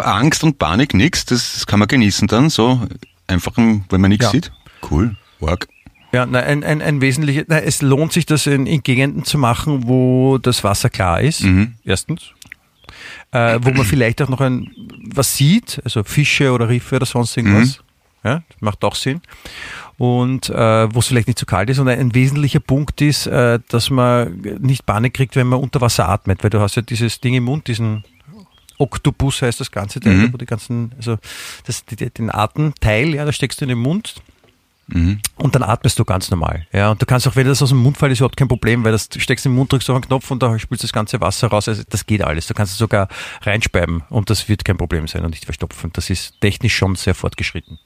[0.00, 2.80] Angst und Panik, nix, das, das kann man genießen dann, so
[3.26, 4.30] einfach, wenn man nichts Ja.
[4.30, 4.52] sieht.
[4.88, 5.16] Cool.
[5.40, 5.68] Work.
[6.12, 9.36] Ja, na, ein, ein, ein wesentliches, na, es lohnt sich, das in, in Gegenden zu
[9.36, 11.44] machen, wo das Wasser klar ist,
[11.84, 12.32] erstens.
[13.30, 14.70] Äh, wo man vielleicht auch noch ein,
[15.04, 17.80] was sieht, also Fische oder Riffe oder sonst irgendwas.
[18.24, 19.20] Ja, das macht auch Sinn.
[19.98, 21.78] Und äh, wo es vielleicht nicht zu kalt ist.
[21.78, 25.80] Und ein, ein wesentlicher Punkt ist, äh, dass man nicht Panik kriegt, wenn man unter
[25.80, 28.04] Wasser atmet, weil du hast ja dieses Ding im Mund, diesen
[28.78, 31.18] Oktopus heißt das ganze Teil, wo die ganzen, also
[31.66, 34.22] das, die, den Atemteil, ja, da steckst du in den Mund
[34.90, 36.66] und dann atmest du ganz normal.
[36.72, 38.84] Ja, und du kannst auch, wenn das aus dem Mund fällt, ist überhaupt kein Problem,
[38.84, 41.20] weil das du steckst im Mund, drückst auf einen Knopf und da spülst das ganze
[41.20, 41.68] Wasser raus.
[41.68, 42.46] Also das geht alles.
[42.46, 43.08] Du kannst es sogar
[43.42, 45.90] reinspeiben und das wird kein Problem sein und nicht verstopfen.
[45.92, 47.78] Das ist technisch schon sehr fortgeschritten.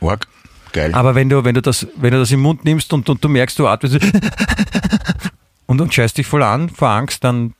[0.00, 0.28] Work.
[0.72, 0.94] Geil.
[0.94, 3.28] Aber wenn du, wenn du das, wenn du das im Mund nimmst und, und du
[3.28, 3.98] merkst, du atmest
[5.66, 7.54] und, und scheißt dich voll an vor Angst, dann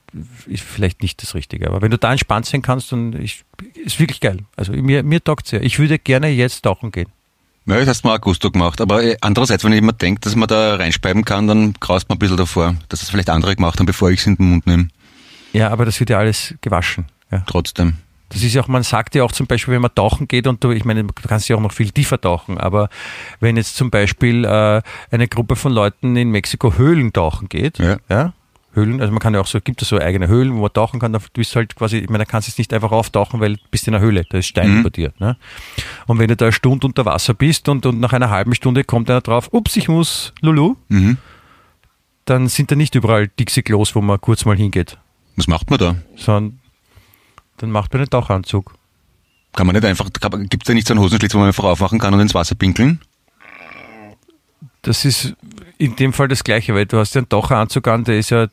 [0.47, 1.69] ist vielleicht nicht das Richtige.
[1.69, 3.45] Aber wenn du da entspannt sein kannst, dann ich,
[3.85, 4.39] ist wirklich geil.
[4.57, 5.63] Also mir, mir taugt sehr.
[5.63, 7.09] Ich würde gerne jetzt tauchen gehen.
[7.67, 8.81] Ja, das hast du mal auch Gusto gemacht.
[8.81, 12.17] Aber äh, andererseits, wenn ich immer denke, dass man da reinspeiben kann, dann graust man
[12.17, 14.67] ein bisschen davor, dass das vielleicht andere gemacht haben, bevor ich es in den Mund
[14.67, 14.89] nehme.
[15.53, 17.07] Ja, aber das wird ja alles gewaschen.
[17.31, 17.45] Ja.
[17.47, 17.95] Trotzdem.
[18.31, 20.63] Das ist ja auch, man sagt ja auch zum Beispiel, wenn man tauchen geht und
[20.63, 22.89] du, ich meine, du kannst ja auch noch viel tiefer tauchen, aber
[23.41, 28.33] wenn jetzt zum Beispiel äh, eine Gruppe von Leuten in Mexiko Höhlen tauchen geht, Ja.
[28.73, 31.01] Höhlen, also man kann ja auch so, gibt es so eigene Höhlen, wo man tauchen
[31.01, 33.55] kann, da bist halt quasi, ich meine, da kannst du jetzt nicht einfach auftauchen, weil
[33.57, 35.13] du bist in einer Höhle, da ist Stein über dir.
[35.19, 35.37] Ne?
[36.07, 38.85] Und wenn du da eine Stunde unter Wasser bist und, und nach einer halben Stunde
[38.85, 41.19] kommt einer drauf, ups, ich muss Lulu, Mhm.
[42.27, 44.99] dann sind da nicht überall Dixie-Klos, wo man kurz mal hingeht,
[45.37, 45.97] Was macht man da?
[46.17, 46.61] sondern
[47.57, 48.75] dann macht man einen Tauchanzug.
[49.53, 50.07] Kann man nicht einfach,
[50.49, 52.55] gibt es da nicht so einen Hosenschlitz, wo man einfach aufmachen kann und ins Wasser
[52.55, 53.01] pinkeln?
[54.83, 55.35] Das ist
[55.77, 58.47] in dem Fall das Gleiche, weil du hast ja einen Taucheranzug an, der ist ja,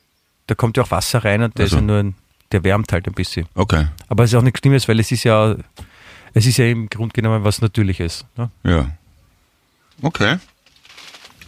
[0.48, 1.76] da kommt ja auch Wasser rein und der Also.
[1.76, 2.14] ist ja nur ein,
[2.50, 3.46] der wärmt halt ein bisschen.
[3.54, 3.86] Okay.
[4.08, 5.54] Aber es ist auch nichts Schlimmes, weil es ist ja,
[6.34, 8.24] es ist ja im Grunde genommen was Natürliches.
[8.36, 8.50] Ne?
[8.64, 8.90] Ja.
[10.02, 10.38] Okay.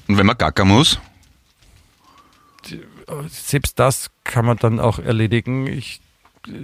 [0.07, 1.01] Und wenn man gackern muss?
[3.29, 5.67] Selbst das kann man dann auch erledigen.
[5.67, 6.01] Ich,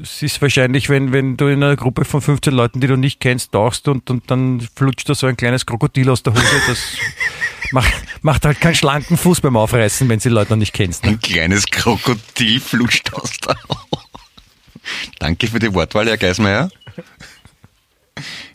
[0.03, 3.20] es ist wahrscheinlich, wenn, wenn du in einer Gruppe von 15 Leuten, die du nicht
[3.20, 6.79] kennst, tauchst und, und dann flutscht da so ein kleines Krokodil aus der Hose, das
[7.73, 11.05] macht, macht halt keinen schlanken Fuß beim Aufreißen, wenn sie Leute noch nicht kennst.
[11.05, 11.11] Ne?
[11.13, 13.57] Ein kleines Krokodil flutscht aus der
[15.19, 16.71] Danke für die Wortwahl, Herr Geismeier.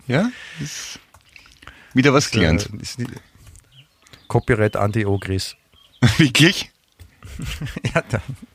[0.07, 0.99] Ja, ist
[1.93, 2.69] wieder was gelernt.
[2.73, 3.11] Äh, ist nicht-
[4.27, 5.55] Copyright Andy Ogris.
[6.17, 6.71] Wirklich?
[7.93, 8.01] Ja,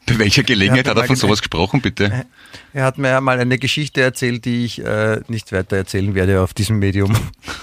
[0.06, 2.24] Bei welcher Gelegenheit Ja, hat er von sowas gesprochen, bitte?
[2.72, 6.40] Er hat mir ja mal eine Geschichte erzählt, die ich äh, nicht weiter erzählen werde
[6.40, 7.14] auf diesem Medium.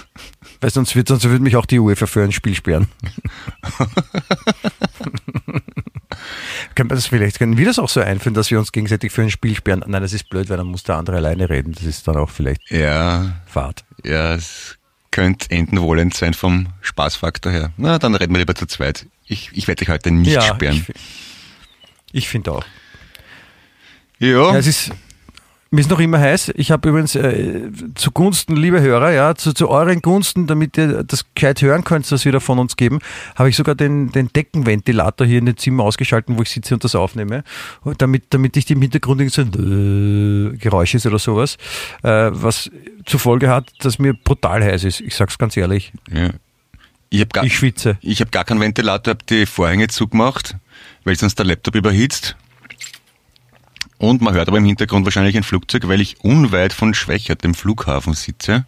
[0.60, 2.88] Weil sonst wird, sonst würde mich auch die UEFA für ein Spiel sperren.
[6.74, 9.22] Können wir das vielleicht, können wir das auch so einführen, dass wir uns gegenseitig für
[9.22, 9.84] ein Spiel sperren?
[9.86, 11.72] Nein, das ist blöd, weil dann muss der andere alleine reden.
[11.72, 13.84] Das ist dann auch vielleicht Ja, Fahrt.
[14.04, 14.76] ja, es
[15.10, 17.72] könnte enden wollend sein vom Spaßfaktor her.
[17.76, 19.06] Na, dann reden wir lieber zu zweit.
[19.26, 20.84] Ich, ich werde dich heute nicht sperren.
[20.88, 20.94] ich,
[22.12, 22.64] ich finde auch.
[24.18, 24.92] Ja, Ja, es ist,
[25.74, 26.52] mir ist noch immer heiß.
[26.54, 31.24] Ich habe übrigens äh, zugunsten, liebe Hörer, ja, zu, zu euren Gunsten, damit ihr das
[31.34, 33.00] gescheit hören könnt, was wir da von uns geben,
[33.34, 36.84] habe ich sogar den, den Deckenventilator hier in dem Zimmer ausgeschalten, wo ich sitze und
[36.84, 37.42] das aufnehme,
[37.98, 41.56] damit, damit ich im Hintergrund so ein Geräusch ist oder sowas,
[42.04, 42.70] äh, was
[43.04, 45.00] zur Folge hat, dass mir brutal heiß ist.
[45.00, 45.92] Ich sag's ganz ehrlich.
[46.12, 46.30] Ja.
[47.14, 47.96] Ich, hab gar, ich schwitze.
[48.00, 50.56] Ich habe gar keinen Ventilator, habe die Vorhänge zugemacht,
[51.04, 52.34] weil sonst der Laptop überhitzt.
[53.98, 57.54] Und man hört aber im Hintergrund wahrscheinlich ein Flugzeug, weil ich unweit von Schwächert, dem
[57.54, 58.66] Flughafen, sitze.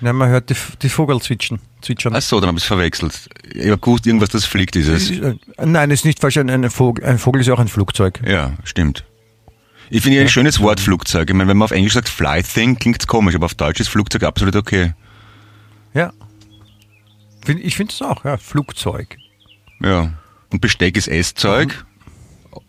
[0.00, 1.60] Nein, man hört die, die Vogel zwitschern.
[1.80, 2.16] zwitschern.
[2.16, 3.28] Ach so, dann habe ich es verwechselt.
[3.54, 5.10] Ich habe gewusst, irgendwas, das fliegt, ist es.
[5.10, 6.38] Äh, nein, es ist nicht falsch.
[6.38, 8.20] Ein Vogel, ein Vogel ist auch ein Flugzeug.
[8.26, 9.04] Ja, stimmt.
[9.90, 11.30] Ich finde ja ein schönes Wort Flugzeug.
[11.30, 13.88] Ich meine, wenn man auf Englisch sagt Fly Thing, klingt komisch, aber auf Deutsch ist
[13.88, 14.94] Flugzeug absolut okay.
[15.94, 16.12] Ja.
[17.48, 19.16] Ich finde es auch, ja, Flugzeug.
[19.80, 20.12] Ja.
[20.50, 21.84] Und Besteck ist Esszeug.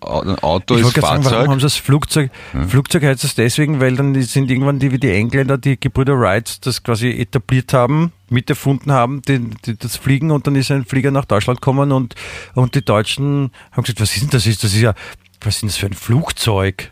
[0.01, 1.23] Auto ich ist Fahrzeug.
[1.23, 2.31] Sagen, warum haben sie das Flugzeug?
[2.53, 2.67] Ja.
[2.67, 6.65] Flugzeug heißt das deswegen, weil dann sind irgendwann die, wie die Engländer, die Gebrüder Wright,
[6.65, 11.11] das quasi etabliert haben, miterfunden haben, die, die, das Fliegen und dann ist ein Flieger
[11.11, 12.15] nach Deutschland gekommen und,
[12.55, 14.43] und die Deutschen haben gesagt, was ist denn das?
[14.43, 14.93] Das ist ja,
[15.41, 16.91] was ist das für ein Flugzeug?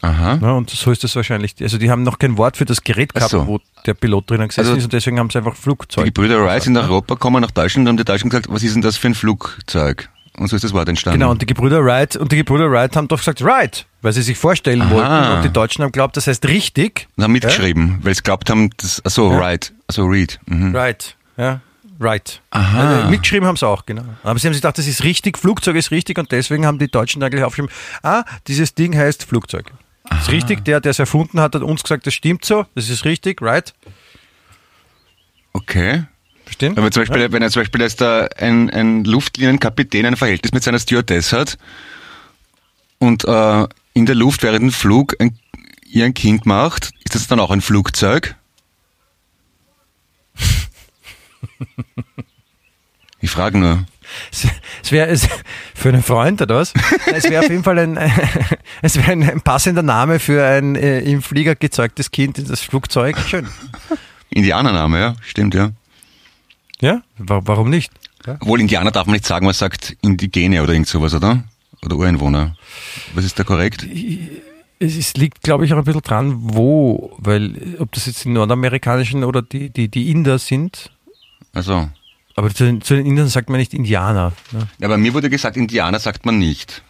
[0.00, 0.38] Aha.
[0.40, 1.54] Ja, und so ist das wahrscheinlich.
[1.60, 3.46] Also die haben noch kein Wort für das Gerät gehabt, so.
[3.46, 6.04] wo der Pilot drinnen gesessen also ist und deswegen haben sie einfach Flugzeug.
[6.04, 8.62] Die Brüder Wright sind nach Europa gekommen, nach Deutschland und haben die Deutschen gesagt, was
[8.62, 10.08] ist denn das für ein Flugzeug?
[10.38, 11.18] Und so ist das Wort entstanden.
[11.18, 14.22] Genau, und die Gebrüder Wright, und die Gebrüder Wright haben doch gesagt, right, weil sie
[14.22, 14.90] sich vorstellen Aha.
[14.90, 15.36] wollten.
[15.36, 17.08] Und die Deutschen haben glaubt, das heißt richtig.
[17.16, 18.04] Und haben mitgeschrieben, ja?
[18.04, 19.38] weil sie glaubt haben, das, achso, ja.
[19.38, 20.38] right, also read.
[20.46, 20.76] Mhm.
[20.76, 21.60] Right, ja.
[22.00, 22.40] Right.
[22.50, 22.78] Aha.
[22.78, 24.04] Also, mitgeschrieben haben sie auch, genau.
[24.22, 26.88] Aber sie haben sich gedacht, das ist richtig, Flugzeug ist richtig und deswegen haben die
[26.88, 29.72] Deutschen eigentlich aufgeschrieben, ah, dieses Ding heißt Flugzeug.
[30.10, 32.88] Das ist richtig, der, der es erfunden hat, hat uns gesagt, das stimmt so, das
[32.88, 33.74] ist richtig, right?
[35.52, 36.04] Okay.
[36.44, 36.76] Verstehen?
[36.76, 37.32] Wenn, zum Beispiel, ja.
[37.32, 41.58] wenn er zum Beispiel jetzt ein, ein Luftlinienkapitän ein Verhältnis mit seiner Stewardess hat
[42.98, 45.38] und äh, in der Luft während dem Flug ein,
[45.84, 48.34] ihr ein Kind macht, ist das dann auch ein Flugzeug?
[53.20, 53.84] ich frage nur.
[54.82, 55.16] Es wäre
[55.74, 56.72] für einen Freund oder was?
[57.12, 57.98] Es wäre auf jeden Fall ein,
[58.82, 62.60] es wäre ein, ein, passender Name für ein äh, im Flieger gezeugtes Kind in das
[62.60, 63.18] Flugzeug.
[63.26, 63.48] Schön.
[64.30, 65.70] Indianername, ja, stimmt, ja.
[66.80, 67.92] Ja, warum nicht?
[68.26, 68.36] Ja.
[68.40, 71.44] Obwohl Indianer darf man nicht sagen, man sagt Indigene oder irgend sowas, oder?
[71.84, 72.56] Oder Ureinwohner.
[73.14, 73.86] Was ist da korrekt?
[74.80, 78.28] Es ist, liegt, glaube ich, auch ein bisschen dran, wo, weil ob das jetzt die
[78.28, 80.90] nordamerikanischen oder die, die, die Inder sind.
[81.52, 81.88] Also.
[82.38, 84.32] Aber zu den, zu den Indern sagt man nicht Indianer.
[84.52, 84.68] Ne?
[84.78, 86.84] Ja, bei mir wurde gesagt, Indianer sagt man nicht.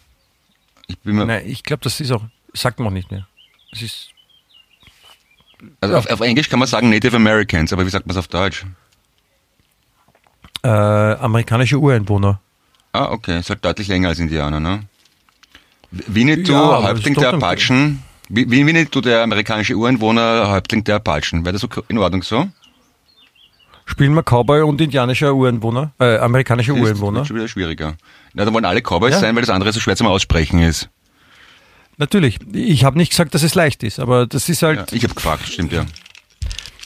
[0.88, 3.26] Ich, bin Nein, ich glaube, das ist auch, sagt man auch nicht mehr.
[3.72, 4.10] Es ist.
[5.80, 8.28] Also auf, auf Englisch kann man sagen Native Americans, aber wie sagt man es auf
[8.28, 8.66] Deutsch?
[10.62, 12.42] Äh, amerikanische Ureinwohner.
[12.92, 13.38] Ah, okay.
[13.38, 14.82] Ist halt deutlich länger als Indianer, ne?
[15.90, 18.02] Winnetou, ja, Häuptling der Apachen.
[18.28, 21.46] Winnetou, der amerikanische Ureinwohner, Häuptling der Apachen.
[21.46, 22.50] Wäre das in Ordnung so?
[23.88, 27.20] Spielen wir Cowboy und indianische Ureinwohner, äh, amerikanische das Ureinwohner?
[27.20, 27.94] Das ist schon wieder schwieriger.
[28.34, 29.20] Na, dann wollen alle Cowboys ja.
[29.20, 30.90] sein, weil das andere so schwer zum Aussprechen ist.
[31.96, 32.38] Natürlich.
[32.52, 34.78] Ich habe nicht gesagt, dass es leicht ist, aber das ist halt.
[34.78, 35.86] Ja, ich habe gefragt, stimmt ja.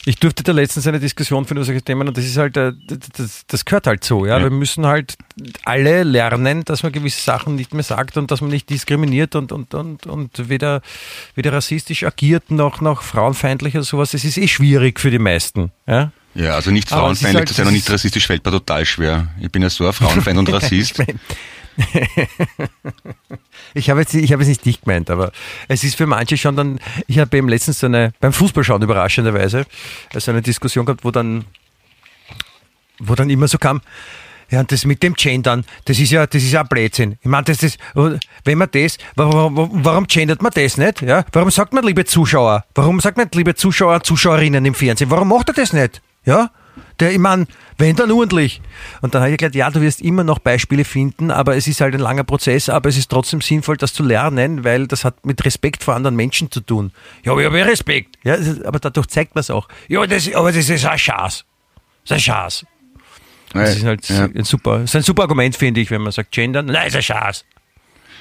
[0.05, 2.71] Ich durfte da letztens eine Diskussion führen über solche Themen und das ist halt, äh,
[3.17, 4.37] das, das gehört halt so, ja?
[4.37, 4.43] ja.
[4.43, 5.17] Wir müssen halt
[5.65, 9.51] alle lernen, dass man gewisse Sachen nicht mehr sagt und dass man nicht diskriminiert und,
[9.51, 10.81] und, und, und weder,
[11.35, 14.13] weder rassistisch agiert noch, noch frauenfeindlich oder sowas.
[14.13, 16.11] Es ist eh schwierig für die meisten, ja.
[16.35, 19.27] Ja, also nicht frauenfeindlich zu sein und nicht rassistisch fällt mir total schwer.
[19.39, 21.03] Ich bin ja so ein Frauenfeind und Rassist.
[23.73, 25.31] ich habe jetzt, ich habe jetzt nicht dich gemeint, aber
[25.67, 29.65] es ist für manche schon dann, ich habe eben letztens so eine, beim Fußballschauen überraschenderweise,
[30.15, 31.45] so eine Diskussion gehabt, wo dann,
[32.99, 33.81] wo dann immer so kam,
[34.51, 37.17] ja, und das mit dem Gendern, das ist ja, das ist ja ein Blödsinn.
[37.21, 41.01] Ich meine, das ist, wenn man das, warum, warum gendert man das nicht?
[41.01, 41.25] Ja?
[41.31, 45.47] Warum sagt man, liebe Zuschauer, warum sagt man, liebe Zuschauer Zuschauerinnen im Fernsehen, warum macht
[45.49, 46.01] er das nicht?
[46.25, 46.51] Ja?
[46.99, 47.45] Der, ich meine,
[47.77, 48.61] wenn dann ordentlich.
[49.01, 51.81] Und dann habe ich gesagt, ja, du wirst immer noch Beispiele finden, aber es ist
[51.81, 55.25] halt ein langer Prozess, aber es ist trotzdem sinnvoll, das zu lernen, weil das hat
[55.25, 56.91] mit Respekt vor anderen Menschen zu tun.
[57.23, 58.17] Ja, aber ich habe ja Respekt.
[58.23, 59.67] Ja, aber dadurch zeigt man es auch.
[59.87, 61.45] Ja, das, aber das ist ein Schatz.
[62.05, 62.65] Das ist ein Schatz.
[63.53, 64.25] Das ist halt ja.
[64.25, 66.95] ein super, das ist ein super Argument, finde ich, wenn man sagt, gendern, nein, ist
[66.95, 67.45] ein Schatz.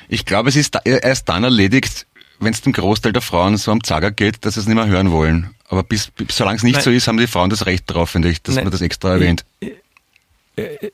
[0.09, 2.07] Ich glaube, es ist erst dann erledigt,
[2.38, 4.87] wenn es dem Großteil der Frauen so am Zager geht, dass sie es nicht mehr
[4.87, 5.55] hören wollen.
[5.73, 6.85] Aber bis, bis solange es nicht Nein.
[6.85, 8.65] so ist, haben die Frauen das Recht drauf, finde ich, dass Nein.
[8.65, 9.46] man das extra erwähnt.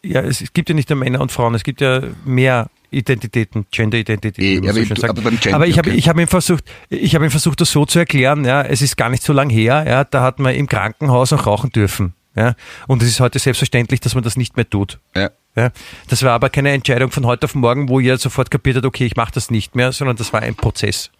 [0.04, 4.64] Ja, es gibt ja nicht nur Männer und Frauen, es gibt ja mehr Identitäten, Gender-Identitäten.
[4.64, 5.18] E, aber, ich, aber,
[5.52, 6.00] aber ich habe okay.
[6.00, 8.44] hab ihm versucht, ich habe ihm versucht, das so zu erklären.
[8.44, 9.84] Ja, es ist gar nicht so lange her.
[9.84, 12.14] Ja, da hat man im Krankenhaus auch rauchen dürfen.
[12.36, 12.54] Ja,
[12.86, 15.00] und es ist heute selbstverständlich, dass man das nicht mehr tut.
[15.16, 15.30] Ja.
[15.56, 15.72] Ja,
[16.06, 19.06] das war aber keine Entscheidung von heute auf morgen, wo ihr sofort kapiert hat, okay,
[19.06, 21.10] ich mache das nicht mehr, sondern das war ein Prozess.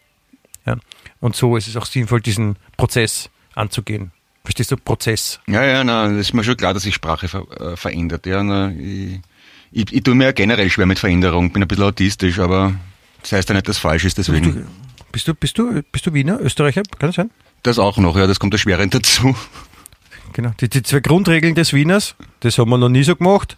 [0.64, 0.76] Ja.
[1.18, 4.12] Und so ist es auch sinnvoll, diesen Prozess anzugehen.
[4.44, 4.76] Verstehst du?
[4.76, 5.40] Prozess.
[5.46, 8.24] Ja, ja, na, das ist mir schon klar, dass sich Sprache ver äh, verändert.
[8.26, 9.20] Ja, na, ich,
[9.72, 12.74] ich, ich tue mir ja generell schwer mit Veränderung, bin ein bisschen autistisch, aber
[13.20, 14.66] das heißt ja nicht, dass falsch ist, deswegen.
[15.12, 16.82] Bist du, bist du, bist du Wiener, Österreicher?
[16.98, 17.30] Kann das sein?
[17.62, 19.36] Das auch noch, ja, das kommt erschwerend dazu.
[20.32, 23.56] Genau, die, die zwei Grundregeln des Wieners, das haben wir noch nie so gemacht.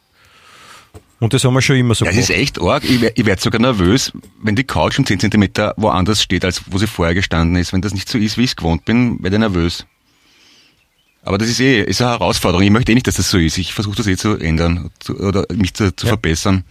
[1.20, 2.28] Und das haben wir schon immer so ja, gemacht.
[2.28, 2.82] Das ist echt arg.
[2.82, 4.10] Ich, ich werde sogar nervös,
[4.42, 7.74] wenn die Couch um 10 cm woanders steht, als wo sie vorher gestanden ist.
[7.74, 9.86] Wenn das nicht so ist, wie ich es gewohnt bin, werde ich nervös.
[11.22, 12.64] Aber das ist eh ist eine Herausforderung.
[12.64, 13.58] Ich möchte eh nicht, dass das so ist.
[13.58, 16.12] Ich versuche das eh zu ändern zu, oder mich zu, zu ja.
[16.12, 16.64] verbessern.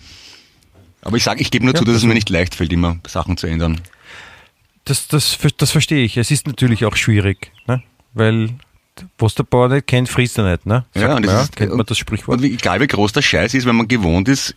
[1.02, 2.97] Aber ich sage, ich gebe nur ja, zu, dass es mir nicht leicht fällt, immer
[3.08, 3.80] Sachen zu ändern.
[4.86, 6.18] Das, das, das verstehe ich.
[6.18, 7.84] Es ist natürlich auch schwierig, ne?
[8.14, 8.56] weil
[9.18, 10.66] was der Bauer nicht kennt, frisst er nicht.
[10.66, 10.86] Ne?
[10.93, 12.39] Sagt ja, und man, ja, ist, kennt man das Sprichwort.
[12.39, 14.56] Und egal wie groß der Scheiß ist, wenn man gewohnt ist,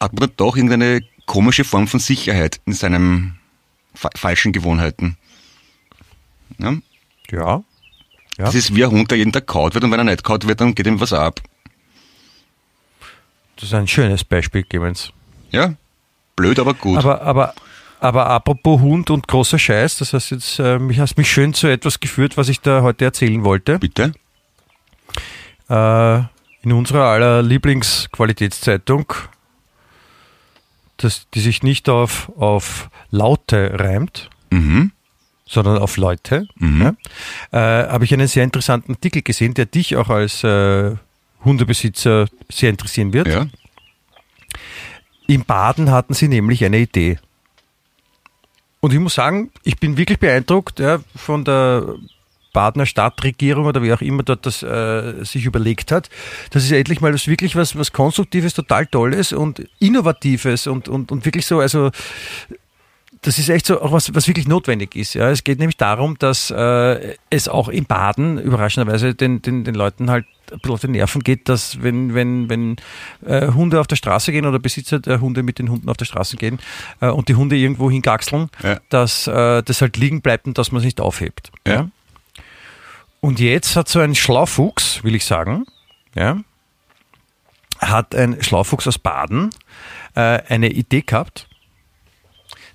[0.00, 3.38] hat man doch irgendeine komische Form von Sicherheit in seinen
[3.94, 5.16] fa falschen Gewohnheiten.
[6.58, 6.76] Ja?
[7.30, 7.62] ja?
[8.38, 8.44] Ja.
[8.44, 10.46] Das ist wie ein Hund, der jeden Tag kaut wird und wenn er nicht kaut
[10.46, 11.40] wird, dann geht ihm was ab.
[13.56, 15.12] Das ist ein schönes Beispiel, Clemens.
[15.50, 15.74] Ja,
[16.36, 16.98] blöd, aber gut.
[16.98, 17.54] Aber, aber,
[18.00, 21.66] aber apropos Hund und großer Scheiß, das heißt jetzt, äh, mich hast mich schön zu
[21.66, 23.78] etwas geführt, was ich da heute erzählen wollte.
[23.78, 24.12] Bitte.
[25.68, 26.18] Äh,
[26.62, 29.12] in unserer aller Lieblingsqualitätszeitung,
[30.96, 34.92] das, die sich nicht auf, auf Laute reimt, mhm
[35.48, 36.94] sondern auf Leute, mhm.
[37.52, 40.94] ja, äh, habe ich einen sehr interessanten Artikel gesehen, der dich auch als äh,
[41.44, 43.28] Hundebesitzer sehr interessieren wird.
[43.28, 43.46] Ja.
[45.26, 47.18] Im Baden hatten sie nämlich eine Idee.
[48.80, 51.96] Und ich muss sagen, ich bin wirklich beeindruckt ja, von der
[52.52, 56.08] Badener Stadtregierung oder wie auch immer dort das äh, sich überlegt hat.
[56.50, 61.12] Das ist endlich mal das wirklich was, was Konstruktives, total Tolles und Innovatives und, und,
[61.12, 61.90] und wirklich so, also
[63.22, 65.14] das ist echt so auch was, was wirklich notwendig ist.
[65.14, 65.30] Ja.
[65.30, 70.10] Es geht nämlich darum, dass äh, es auch im Baden überraschenderweise den, den, den Leuten
[70.10, 72.76] halt ein bisschen auf den Nerven geht, dass wenn, wenn, wenn
[73.24, 76.04] äh, Hunde auf der Straße gehen oder Besitzer der Hunde mit den Hunden auf der
[76.04, 76.58] Straße gehen
[77.00, 78.80] äh, und die Hunde irgendwo hingaxeln, ja.
[78.88, 81.50] dass äh, das halt liegen bleibt und dass man es nicht aufhebt.
[81.66, 81.74] Ja.
[81.74, 81.88] ja.
[83.20, 85.64] Und jetzt hat so ein Schlaufuchs, will ich sagen,
[86.14, 86.38] ja,
[87.80, 89.50] hat ein Schlaufuchs aus Baden
[90.14, 91.48] äh, eine Idee gehabt,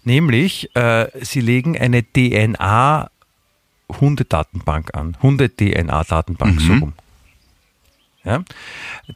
[0.03, 5.15] Nämlich, äh, sie legen eine DNA-Hundedatenbank an.
[5.21, 6.59] Hunde-DNA-Datenbank, mhm.
[6.59, 6.93] so rum.
[8.23, 8.43] Ja?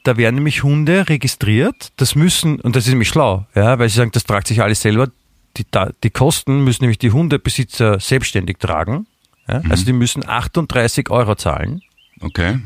[0.04, 1.92] Da werden nämlich Hunde registriert.
[1.98, 4.82] Das müssen, und das ist nämlich schlau, ja, weil sie sagen, das tragt sich alles
[4.82, 5.10] selber.
[5.58, 5.66] Die,
[6.04, 9.08] die Kosten müssen nämlich die Hundebesitzer selbstständig tragen.
[9.48, 9.60] Ja?
[9.60, 9.72] Mhm.
[9.72, 11.82] Also die müssen 38 Euro zahlen.
[12.22, 12.60] Okay.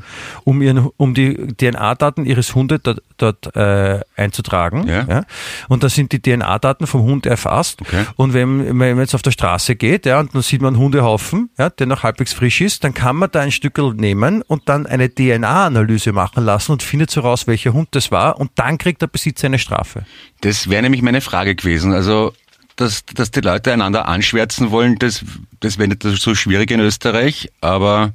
[0.44, 4.88] Um, ihren, um die DNA-Daten ihres Hundes dort, dort äh, einzutragen.
[4.88, 5.06] Ja.
[5.08, 5.24] ja.
[5.68, 7.82] Und da sind die DNA-Daten vom Hund erfasst.
[7.82, 8.06] Okay.
[8.16, 10.84] Und wenn, wenn man jetzt auf der Straße geht, ja, und dann sieht man einen
[10.84, 14.68] Hundehaufen, ja, der noch halbwegs frisch ist, dann kann man da ein Stück nehmen und
[14.70, 18.40] dann eine DNA-Analyse machen lassen und findet so raus, welcher Hund das war.
[18.40, 20.06] Und dann kriegt der Besitzer eine Strafe.
[20.42, 21.94] Das wäre nämlich meine Frage gewesen.
[21.94, 22.34] Also
[22.76, 25.24] dass, dass die Leute einander anschwärzen wollen, das,
[25.60, 28.14] das wäre nicht so schwierig in Österreich, aber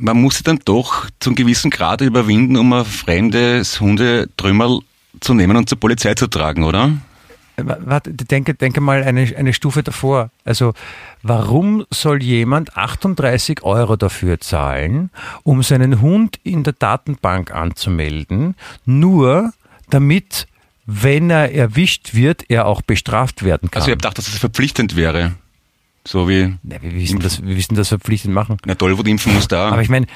[0.00, 4.80] man muss sich dann doch zum gewissen Grad überwinden, um ein fremdes Hundetrümmerl
[5.20, 6.92] zu nehmen und zur Polizei zu tragen, oder?
[7.56, 10.30] Warte, denke, denke mal eine, eine Stufe davor.
[10.46, 10.72] Also,
[11.22, 15.10] warum soll jemand 38 Euro dafür zahlen,
[15.42, 18.54] um seinen Hund in der Datenbank anzumelden,
[18.86, 19.52] nur
[19.90, 20.46] damit,
[20.86, 23.82] wenn er erwischt wird, er auch bestraft werden kann?
[23.82, 25.32] Also, ich habe gedacht, dass es das verpflichtend wäre.
[26.04, 26.54] So wie.
[26.62, 28.56] Na, wir, wissen das, wir wissen das verpflichtend machen.
[28.64, 29.68] Na toll, wo impfen muss da.
[29.68, 30.06] Aber ich meine,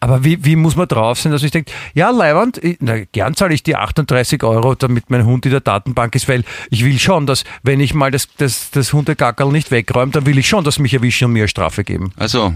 [0.00, 3.54] aber wie, wie muss man drauf sein, dass ich denke, ja, Leiwand, na, gern zahle
[3.54, 7.26] ich die 38 Euro, damit mein Hund in der Datenbank ist, weil ich will schon,
[7.26, 10.78] dass, wenn ich mal das, das, das Hundegackerl nicht wegräume, dann will ich schon, dass
[10.78, 12.12] mich erwischen und mir eine Strafe geben.
[12.16, 12.54] Also,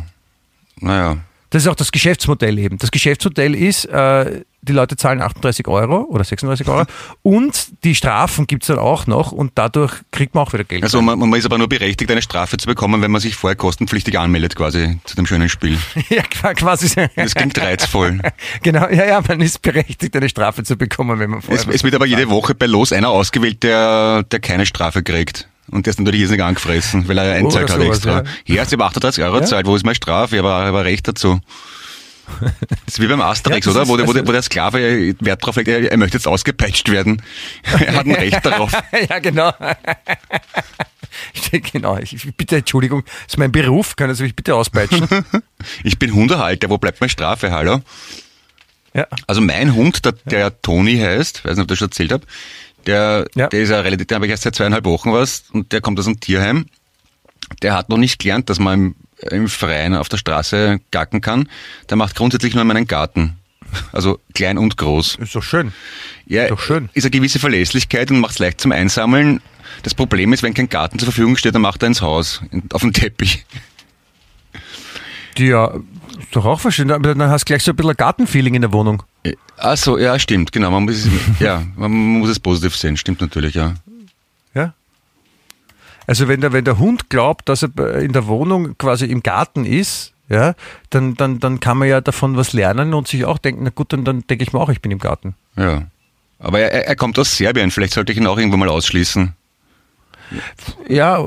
[0.81, 1.17] naja.
[1.51, 2.79] Das ist auch das Geschäftsmodell eben.
[2.79, 6.85] Das Geschäftsmodell ist, äh, die Leute zahlen 38 Euro oder 36 Euro
[7.23, 10.83] und die Strafen gibt es dann auch noch und dadurch kriegt man auch wieder Geld.
[10.83, 13.57] Also man, man, ist aber nur berechtigt, eine Strafe zu bekommen, wenn man sich vorher
[13.57, 15.79] kostenpflichtig anmeldet quasi zu dem schönen Spiel.
[16.11, 17.09] ja, quasi.
[17.17, 18.21] Das klingt reizvoll.
[18.63, 21.67] genau, ja, ja, man ist berechtigt, eine Strafe zu bekommen, wenn man vorher...
[21.69, 25.49] Es, es wird aber jede Woche bei Los einer ausgewählt, der, der keine Strafe kriegt.
[25.71, 28.19] Und der ist natürlich irrsinnig angefressen, weil er einzahlt hat extra.
[28.19, 29.45] Ja, ja ich habe 38 Euro ja?
[29.45, 30.39] zahlt, wo ist meine Strafe?
[30.39, 31.41] Aber er war recht dazu.
[32.87, 33.89] Das ist wie beim Asterix, ja, oder?
[33.89, 37.23] Wo, der, wo, wo der Sklave Wert drauf legt, er, er möchte jetzt ausgepeitscht werden.
[37.63, 38.73] Er hat ein Recht darauf.
[39.09, 39.53] ja, genau.
[41.73, 45.07] genau, ich bitte Entschuldigung, das ist mein Beruf, können Sie mich bitte auspeitschen?
[45.85, 47.81] ich bin Hundehalter, wo bleibt meine Strafe, hallo?
[48.95, 49.07] Ja.
[49.27, 52.27] Also mein Hund, der, der Toni heißt, weiß nicht, ob ich das schon erzählt habe,
[52.87, 53.49] der, ja.
[53.49, 55.99] der ist ja relativ, der habe ich erst seit zweieinhalb Wochen was und der kommt
[55.99, 56.67] aus einem Tierheim
[57.63, 58.95] der hat noch nicht gelernt, dass man im,
[59.31, 61.49] im Freien auf der Straße gacken kann.
[61.91, 63.39] Der macht grundsätzlich nur in meinen Garten.
[63.93, 65.17] Also klein und groß.
[65.17, 65.73] Ist doch schön.
[66.27, 66.89] Ja, ist doch schön.
[66.95, 69.41] Ist eine gewisse Verlässlichkeit und macht es leicht zum Einsammeln.
[69.83, 72.81] Das Problem ist, wenn kein Garten zur Verfügung steht, dann macht er ins Haus, auf
[72.81, 73.45] den Teppich.
[75.37, 75.75] Ja,
[76.19, 76.65] ist doch auch.
[76.65, 79.03] Aber dann hast du gleich so ein bisschen Gartenfeeling in der Wohnung.
[79.57, 80.71] Ach so, ja, stimmt, genau.
[80.71, 81.11] Man muss es,
[81.41, 83.75] ja, man muss es positiv sehen, stimmt natürlich, ja.
[84.55, 84.75] Ja.
[86.07, 89.65] Also wenn der, wenn der Hund glaubt, dass er in der Wohnung quasi im Garten
[89.65, 90.55] ist, ja,
[90.91, 93.93] dann, dann, dann kann man ja davon was lernen und sich auch denken, na gut,
[93.93, 95.35] dann, dann denke ich mir auch, ich bin im Garten.
[95.57, 95.85] Ja.
[96.39, 99.35] Aber er, er kommt aus Serbien, vielleicht sollte ich ihn auch irgendwann mal ausschließen.
[100.89, 101.25] Ja,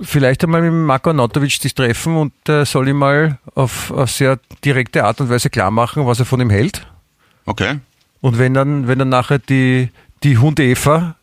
[0.00, 4.38] vielleicht einmal mit Marko Anatovic sich treffen und äh, soll ihm mal auf, auf sehr
[4.64, 6.86] direkte Art und Weise klar machen, was er von ihm hält.
[7.46, 7.78] Okay.
[8.20, 9.90] Und wenn dann, wenn dann nachher die,
[10.22, 11.16] die Hundefa,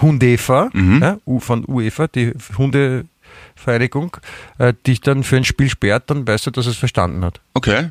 [0.00, 1.02] Hundefa, mhm.
[1.02, 4.16] ja, von UEFA, die Hundevereinigung,
[4.58, 7.40] äh, dich dann für ein Spiel sperrt, dann weißt du, dass es verstanden hat.
[7.54, 7.90] Okay.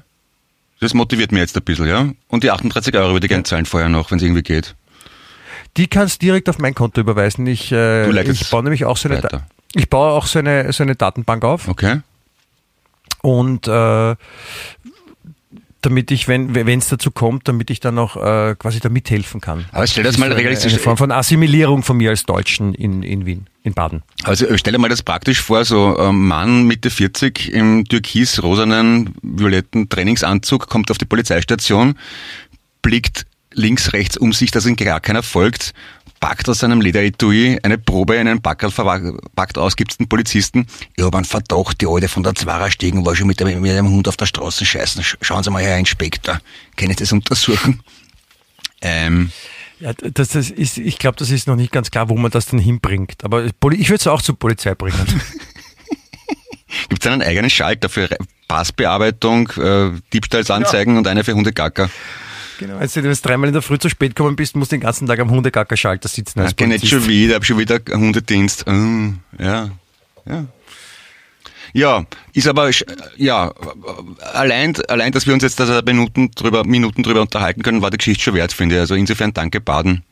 [0.80, 2.10] Das motiviert mich jetzt ein bisschen, ja.
[2.28, 4.76] Und die 38 Euro würde ich gerne zahlen vorher noch, wenn es irgendwie geht.
[5.78, 7.46] Die kannst du direkt auf mein Konto überweisen.
[7.46, 9.22] Ich, äh, ich baue nämlich auch so eine,
[9.74, 11.68] ich baue auch so eine, so eine Datenbank auf.
[11.68, 12.02] Okay.
[13.22, 14.16] Und äh,
[15.82, 19.66] damit ich, wenn es dazu kommt, damit ich dann auch äh, quasi da mithelfen kann.
[19.72, 20.74] Aber stell das, das mal realistisch.
[20.74, 24.04] Eine Form von Assimilierung von mir als Deutschen in, in Wien, in Baden.
[24.24, 29.90] Also stell dir mal das praktisch vor, so ein Mann Mitte 40 im türkis-rosanen, violetten
[29.90, 31.96] Trainingsanzug kommt auf die Polizeistation,
[32.82, 35.74] blickt links, rechts um sich, dass ihn gar keiner folgt
[36.22, 38.72] packt aus seinem Lederetui eine Probe in einen Packerl
[39.36, 40.68] packt aus, gibt's den Polizisten.
[40.96, 44.16] Ich habe einen Verdacht, die Alte von der Zwarer-Stegen war schon mit dem Hund auf
[44.16, 45.04] der Straße scheißen.
[45.20, 46.40] Schauen Sie mal her, Inspektor.
[46.78, 47.84] Können Sie das untersuchen?
[48.84, 49.32] Ähm,
[49.80, 52.48] ja, das, das ist, ich glaube, das ist noch nicht ganz klar, wo man das
[52.48, 53.24] dann hinbringt.
[53.24, 55.06] Aber ich würde es auch zur Polizei bringen.
[56.90, 58.10] Gibt es einen eigenen Schalter für
[58.48, 61.00] Passbearbeitung, äh, Diebstahlsanzeigen ja.
[61.00, 61.92] und eine für Hundegacker?
[62.62, 62.80] Genau.
[62.80, 65.20] Wenn du dreimal in der Früh zu spät gekommen bist, musst du den ganzen Tag
[65.20, 66.46] am Hundegackerschalter sitzen.
[66.46, 68.66] Ich kenne nicht schon wieder, habe schon wieder Hundedienst.
[68.68, 69.72] Oh, ja,
[70.26, 70.46] ja.
[71.74, 72.70] Ja, ist aber,
[73.18, 73.52] ja,
[74.34, 77.98] allein, allein, dass wir uns jetzt da Minuten drüber, Minuten drüber unterhalten können, war die
[77.98, 78.82] Geschichte schon wert, finde ich.
[78.82, 80.04] Also insofern danke, Baden.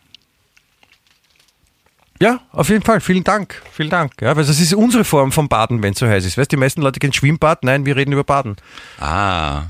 [2.20, 3.00] Ja, auf jeden Fall.
[3.00, 3.62] Vielen Dank.
[3.74, 4.14] Vielen Dank.
[4.22, 6.38] Ja, weil das ist unsere Form von Baden, wenn es so heiß ist.
[6.38, 7.64] Weißt du, die meisten Leute kennen Schwimmbad.
[7.64, 8.56] Nein, wir reden über Baden.
[9.00, 9.66] Ah,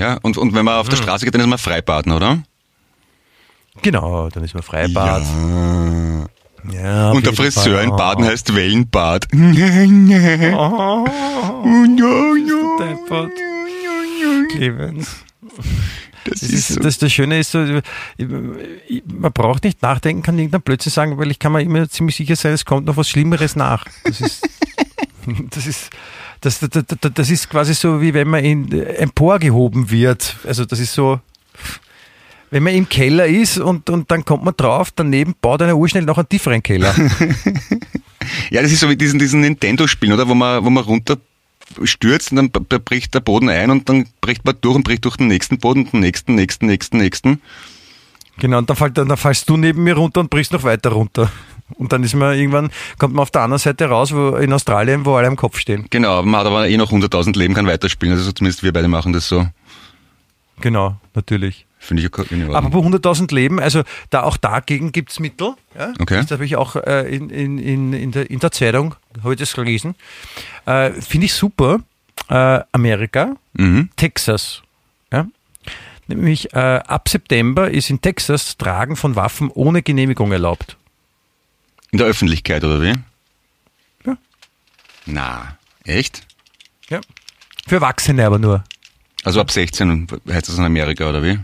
[0.00, 1.04] ja, und, und wenn man auf der hm.
[1.04, 2.42] Straße geht, dann ist man Freibaden, oder?
[3.82, 5.22] Genau, dann ist man Freibad.
[6.70, 6.72] Ja.
[6.72, 9.28] ja und der Friseur in Baden heißt Wellenbad.
[9.32, 11.04] oh,
[14.50, 15.16] Clemens.
[16.24, 16.80] Das, das, ist so.
[16.80, 21.38] das, das Schöne ist so, man braucht nicht nachdenken, kann irgendwann plötzlich sagen, weil ich
[21.38, 23.86] kann mir immer ziemlich sicher sein, es kommt noch was Schlimmeres nach.
[24.04, 24.48] Das ist,
[25.50, 25.90] das ist,
[26.40, 30.36] das, das, das, ist quasi so, wie wenn man in, emporgehoben wird.
[30.46, 31.20] Also das ist so,
[32.50, 36.04] wenn man im Keller ist und, und dann kommt man drauf, daneben baut einer urschnell
[36.04, 36.94] noch einen tieferen Keller.
[38.50, 40.28] ja, das ist so wie diesen, diesen Nintendo-Spielen, oder?
[40.28, 41.16] Wo man, wo man runter
[41.84, 45.16] stürzt und dann bricht der Boden ein und dann bricht man durch und bricht durch
[45.16, 47.40] den nächsten Boden, den nächsten, nächsten, nächsten, nächsten.
[48.38, 51.30] Genau, und dann, fällt, dann fallst du neben mir runter und brichst noch weiter runter.
[51.76, 55.04] Und dann ist man irgendwann, kommt man auf der anderen Seite raus, wo in Australien,
[55.04, 55.86] wo alle am Kopf stehen.
[55.90, 58.16] Genau, man hat aber eh noch 100.000 Leben, kann weiterspielen.
[58.16, 59.46] Also zumindest wir beide machen das so.
[60.60, 61.66] Genau, natürlich.
[61.78, 62.26] Finde ich okay.
[62.52, 65.54] Aber bei 100.000 Leben, also da auch dagegen gibt es Mittel.
[65.74, 65.94] Ja?
[65.98, 66.20] Okay.
[66.20, 69.40] Das habe ich auch äh, in, in, in, in, der, in der Zeitung, habe ich
[69.40, 69.94] das gelesen.
[70.66, 71.80] Äh, Finde ich super.
[72.28, 73.88] Äh, Amerika, mhm.
[73.96, 74.62] Texas.
[75.10, 75.26] Ja?
[76.06, 80.76] Nämlich äh, ab September ist in Texas Tragen von Waffen ohne Genehmigung erlaubt.
[81.92, 82.94] In der Öffentlichkeit, oder wie?
[84.06, 84.16] Ja.
[85.06, 86.26] Na, echt?
[86.88, 87.00] Ja.
[87.66, 88.64] Für Erwachsene aber nur.
[89.24, 91.38] Also ab 16 heißt das in Amerika, oder wie?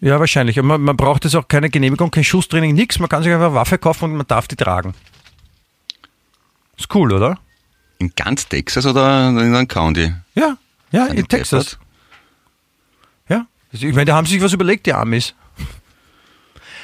[0.00, 0.60] Ja, wahrscheinlich.
[0.60, 2.98] Man, man braucht jetzt auch keine Genehmigung, kein Schusstraining, nichts.
[2.98, 4.94] Man kann sich einfach eine Waffe kaufen und man darf die tragen.
[6.76, 7.38] Ist cool, oder?
[7.98, 10.12] In ganz Texas oder in einem County?
[10.34, 10.56] Ja,
[10.90, 11.78] ja, in Texas.
[13.28, 13.46] Ja.
[13.70, 15.34] Ich meine, da haben sie sich was überlegt, die Amis.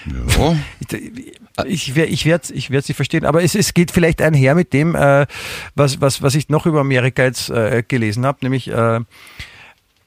[0.07, 0.57] Ja.
[1.67, 4.95] Ich, ich werde ich werd sie verstehen, aber es, es geht vielleicht einher mit dem,
[4.95, 5.27] äh,
[5.75, 9.01] was, was, was ich noch über Amerika jetzt äh, gelesen habe, nämlich äh,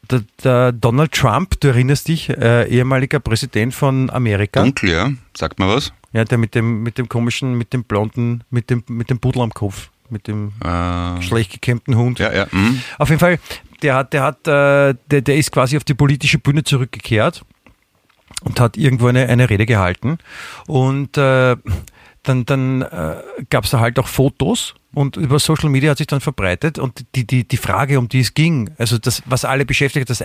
[0.09, 4.61] der, der, Donald Trump, du erinnerst dich, äh, ehemaliger Präsident von Amerika.
[4.61, 5.11] Dunkel, ja.
[5.35, 5.93] Sagt mal was.
[6.13, 9.41] Ja, der mit dem, mit dem komischen, mit dem blonden, mit dem, mit dem Pudel
[9.41, 11.21] am Kopf, mit dem äh.
[11.21, 12.19] schlecht gekämmten Hund.
[12.19, 12.47] Ja, ja.
[12.51, 12.81] Mhm.
[12.97, 13.39] Auf jeden Fall,
[13.81, 17.43] der hat, der hat, äh, der, der ist quasi auf die politische Bühne zurückgekehrt
[18.43, 20.17] und hat irgendwo eine, eine Rede gehalten.
[20.67, 21.55] Und äh,
[22.23, 23.15] dann, dann äh,
[23.49, 27.05] gab es da halt auch Fotos und über Social Media hat sich dann verbreitet und
[27.15, 30.23] die, die, die Frage, um die es ging, also das, was alle beschäftigt, das,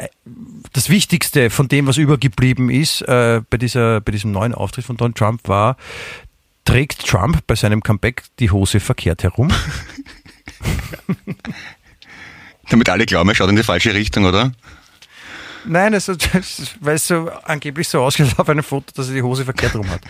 [0.73, 4.97] das Wichtigste von dem, was übergeblieben ist äh, bei, dieser, bei diesem neuen Auftritt von
[4.97, 5.77] Donald Trump war,
[6.65, 9.51] trägt Trump bei seinem Comeback die Hose verkehrt herum?
[12.69, 14.53] Damit alle glauben, er schaut in die falsche Richtung, oder?
[15.69, 16.15] Nein, also,
[16.81, 19.89] weil es so angeblich so aussieht auf einem Foto, dass er die Hose verkehrt rum
[19.91, 20.01] hat.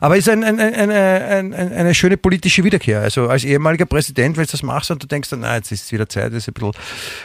[0.00, 3.00] Aber es ist ein, ein, ein, eine schöne politische Wiederkehr.
[3.00, 5.92] Also als ehemaliger Präsident, wenn du das machst und du denkst, na, jetzt ist es
[5.92, 6.72] wieder Zeit, ist ein bisschen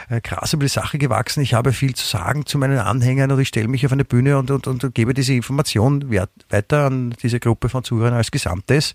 [0.09, 1.41] äh, krass über die Sache gewachsen.
[1.41, 4.38] Ich habe viel zu sagen zu meinen Anhängern und ich stelle mich auf eine Bühne
[4.38, 6.11] und, und, und gebe diese Information
[6.49, 8.93] weiter an diese Gruppe von Zuhörern als Gesamtes.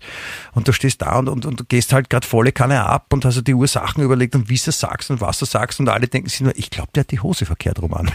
[0.53, 3.43] Und du stehst da und, und, und gehst halt gerade volle Kanne ab und hast
[3.47, 6.41] die Ursachen überlegt und wie du sagst und was du sagst und alle denken sich
[6.41, 8.11] nur, ich glaube, der hat die Hose verkehrt rum an.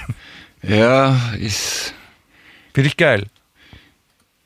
[0.62, 1.94] Ja, ist.
[2.74, 3.26] Finde ich geil.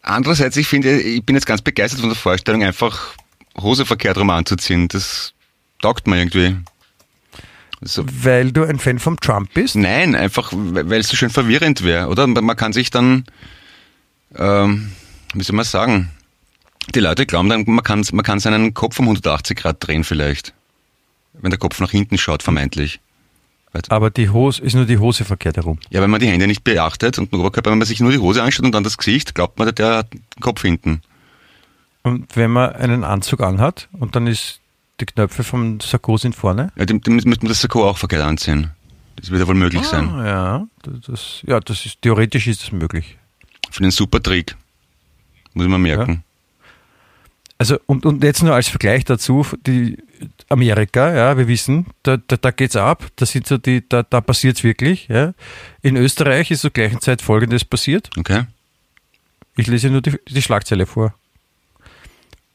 [0.03, 3.15] Andererseits, ich finde, ich bin jetzt ganz begeistert von der Vorstellung, einfach
[3.61, 4.89] Hose verkehrt rum anzuziehen.
[4.89, 5.33] Das
[5.81, 6.57] taugt mir irgendwie.
[7.81, 8.05] So.
[8.07, 9.75] Weil du ein Fan vom Trump bist?
[9.75, 12.27] Nein, einfach, weil es so schön verwirrend wäre, oder?
[12.27, 13.25] Man kann sich dann,
[14.37, 14.93] ähm,
[15.35, 16.11] wie soll man sagen,
[16.95, 20.53] die Leute glauben dann, man kann, man kann seinen Kopf um 180 Grad drehen vielleicht.
[21.33, 23.01] Wenn der Kopf nach hinten schaut, vermeintlich.
[23.89, 25.79] Aber die Hose ist nur die Hose verkehrt herum.
[25.91, 28.19] Ja, wenn man die Hände nicht beachtet und den Oberkörper, wenn man sich nur die
[28.19, 31.01] Hose anschaut und dann das Gesicht, glaubt man, der hat den Kopf hinten.
[32.03, 34.61] Und wenn man einen Anzug anhat und dann ist
[35.01, 36.73] die Knöpfe vom Sakko sind vorne?
[36.77, 38.71] Ja, dann müsste man das Sakko auch verkehrt anziehen.
[39.17, 40.09] Das wird ja wohl möglich ah, sein.
[40.09, 40.67] Ja,
[41.07, 43.19] das, ja das ist, theoretisch ist das möglich.
[43.71, 44.57] Für den super Trick.
[45.55, 46.13] Muss man merken.
[46.13, 46.19] Ja.
[47.59, 49.97] Also, und, und jetzt nur als Vergleich dazu, die
[50.53, 54.21] Amerika, ja, wir wissen, da, da, da geht's ab, da sind so die, da, da
[54.21, 55.35] passiert's wirklich, ja.
[55.81, 58.11] In Österreich ist zur gleichen Zeit folgendes passiert.
[58.17, 58.45] Okay.
[59.57, 61.15] Ich lese nur die, die Schlagzeile vor.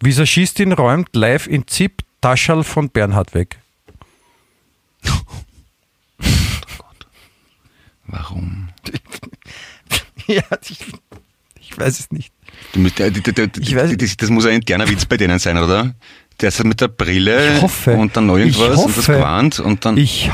[0.02, 3.60] Visagistin räumt live in ZIP Taschal von Bernhard weg.
[5.06, 5.12] Oh
[6.78, 7.08] Gott.
[8.06, 8.70] Warum?
[10.28, 10.80] ja, ich,
[11.60, 12.32] ich weiß es nicht.
[12.74, 15.94] Ich weiß, das, das muss ein interner Witz bei denen sein, oder?
[16.42, 19.86] Der ist mit der Brille hoffe, und dann noch irgendwas hoffe, und das Gewand und
[19.86, 19.98] dann.
[19.98, 20.30] Ich,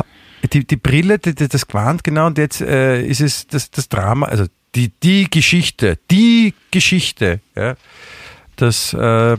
[0.51, 4.25] die, die Brille, die, das Gewand, genau, und jetzt äh, ist es das, das Drama,
[4.25, 4.45] also
[4.75, 7.75] die, die Geschichte, die Geschichte, ja,
[8.57, 9.37] dass äh,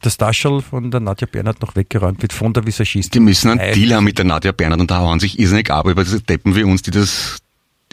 [0.00, 3.10] das Taschel von der Nadja Bernhardt noch weggeräumt wird von der Visagistin.
[3.10, 5.86] Die müssen einen Deal haben mit der Nadja Bernhardt und da hauen sich irrsinnig ab
[5.86, 7.38] über diese Deppen wie uns, die das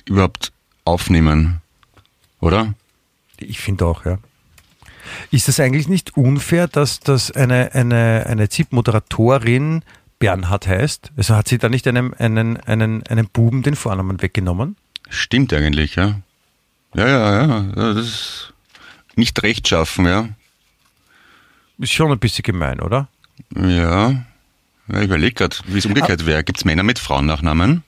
[0.05, 0.51] überhaupt
[0.83, 1.61] aufnehmen.
[2.39, 2.73] Oder?
[3.37, 4.17] Ich finde auch, ja.
[5.31, 9.83] Ist das eigentlich nicht unfair, dass, dass eine, eine, eine ZIP-Moderatorin
[10.19, 11.11] Bernhard heißt?
[11.17, 14.75] Also hat sie da nicht einem, einen, einen, einen Buben den Vornamen weggenommen?
[15.09, 16.21] Stimmt eigentlich, ja.
[16.93, 17.61] Ja, ja, ja.
[17.75, 18.53] Das ist
[19.15, 20.29] nicht rechtschaffen, ja.
[21.77, 23.07] Ist schon ein bisschen gemein, oder?
[23.55, 24.11] Ja.
[24.11, 26.25] ja ich überlege gerade, wie es umgekehrt ah.
[26.25, 26.43] wäre.
[26.43, 27.83] Gibt es Männer mit Frauennachnamen?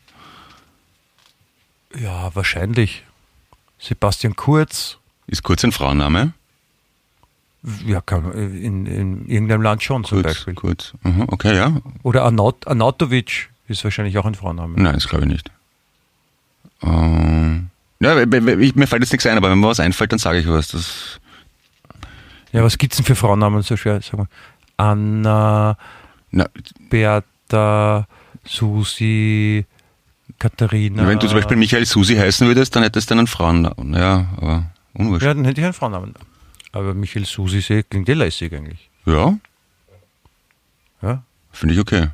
[1.96, 3.04] Ja, wahrscheinlich.
[3.78, 4.98] Sebastian Kurz.
[5.28, 6.34] Ist Kurz ein Frauenname?
[7.86, 10.54] Ja, kann, in, in irgendeinem Land schon zum kurz, Beispiel.
[10.54, 11.78] Kurz, mhm, okay, ja.
[12.04, 14.74] Oder Anat Anatovic ist wahrscheinlich auch ein Frauenname.
[14.76, 15.52] Nein, das glaube ich nicht.
[16.82, 17.70] Ähm,
[18.02, 20.48] ja, ich, mir fällt jetzt nichts ein, aber wenn mir was einfällt, dann sage ich
[20.48, 20.70] was.
[20.70, 21.20] Das
[22.54, 24.00] ja, was gibt es denn für Frauennamen so schwer?
[24.02, 24.28] Sag mal,
[24.78, 25.76] Anna,
[26.32, 26.48] Na,
[26.90, 28.08] Bertha,
[28.46, 29.66] Susi,
[30.38, 31.08] Katharina.
[31.08, 33.94] Wenn du zum Beispiel Michael Susi heißen würdest, dann hättest du einen Frauennamen.
[33.96, 35.26] Ja, aber unwurscht.
[35.26, 36.14] Ja, dann hätte ich einen Frauennamen.
[36.74, 38.90] Aber Michael Susisee klingt ja lässig eigentlich.
[39.06, 39.38] Ja.
[41.02, 41.24] Ja.
[41.52, 42.10] Finde ich okay.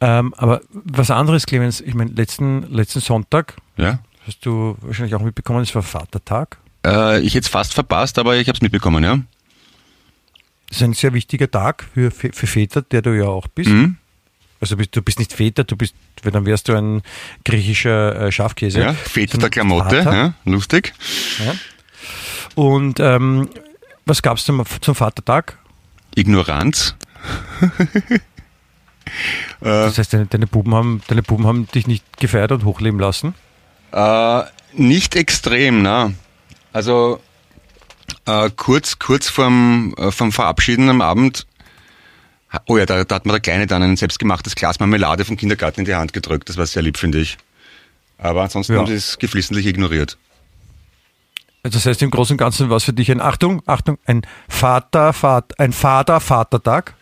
[0.00, 3.98] Ähm, aber was anderes, Clemens, ich meine, letzten, letzten Sonntag ja?
[4.26, 6.58] hast du wahrscheinlich auch mitbekommen, es war Vatertag.
[6.86, 9.18] Äh, ich hätte es fast verpasst, aber ich habe es mitbekommen, ja.
[10.68, 13.70] Das ist ein sehr wichtiger Tag für, für Väter, der du ja auch bist.
[13.70, 13.96] Mhm.
[14.60, 17.02] Also du bist nicht Väter, du bist, dann wärst du ein
[17.44, 18.80] griechischer äh, Schafkäse.
[18.80, 20.94] Ja, Väter der Klamotte, ja, lustig.
[21.44, 21.54] Ja.
[22.54, 23.48] Und ähm,
[24.04, 25.58] was gab es zum, zum Vatertag?
[26.14, 26.94] Ignoranz.
[29.60, 33.34] das heißt, deine, deine, Buben haben, deine Buben haben dich nicht gefeiert und hochleben lassen?
[33.92, 34.42] Äh,
[34.74, 36.12] nicht extrem, na.
[36.72, 37.20] Also
[38.26, 41.46] äh, kurz, kurz vorm, äh, vom Verabschieden am Abend,
[42.66, 45.80] oh ja, da, da, hat mir der Kleine dann ein selbstgemachtes Glas Marmelade vom Kindergarten
[45.80, 46.48] in die Hand gedrückt.
[46.48, 47.38] Das war sehr lieb, finde ich.
[48.18, 48.78] Aber ansonsten ja.
[48.78, 50.16] haben sie es geflissentlich ignoriert.
[51.62, 55.12] Das heißt im Großen und Ganzen war es für dich ein Achtung, Achtung, ein Vater,
[55.12, 56.94] Vater, ein Vater-Vatertag?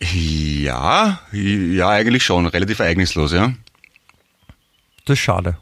[0.00, 2.46] Ja, ja, eigentlich schon.
[2.46, 3.54] Relativ ereignislos, ja.
[5.04, 5.58] Das ist schade.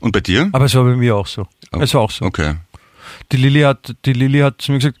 [0.00, 0.50] Und bei dir?
[0.52, 1.46] Aber es war bei mir auch so.
[1.72, 2.24] Oh, es war auch so.
[2.24, 2.56] Okay.
[3.32, 4.98] Die Lilly hat, die Lilly hat zu mir gesagt,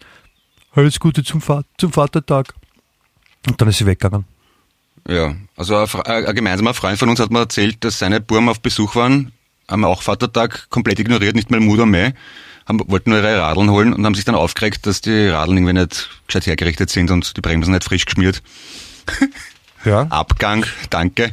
[0.72, 1.42] alles Gute zum,
[1.76, 2.54] zum Vatertag.
[3.46, 4.24] Und dann ist sie weggegangen.
[5.06, 8.60] Ja, also ein, ein, gemeinsamer Freund von uns hat mir erzählt, dass seine Burm auf
[8.60, 9.32] Besuch waren,
[9.68, 12.12] haben auch Vatertag komplett ignoriert, nicht mal Mut und Mäh,
[12.66, 15.80] haben, wollten nur ihre Radeln holen und haben sich dann aufgeregt, dass die Radeln irgendwie
[15.80, 18.42] nicht gescheit hergerichtet sind und die Bremsen nicht frisch geschmiert.
[19.84, 20.02] Ja.
[20.10, 21.30] Abgang, danke.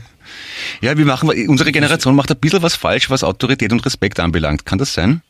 [0.80, 4.68] Ja, wir machen, unsere Generation macht ein bisschen was falsch, was Autorität und Respekt anbelangt.
[4.68, 5.22] Kann das sein?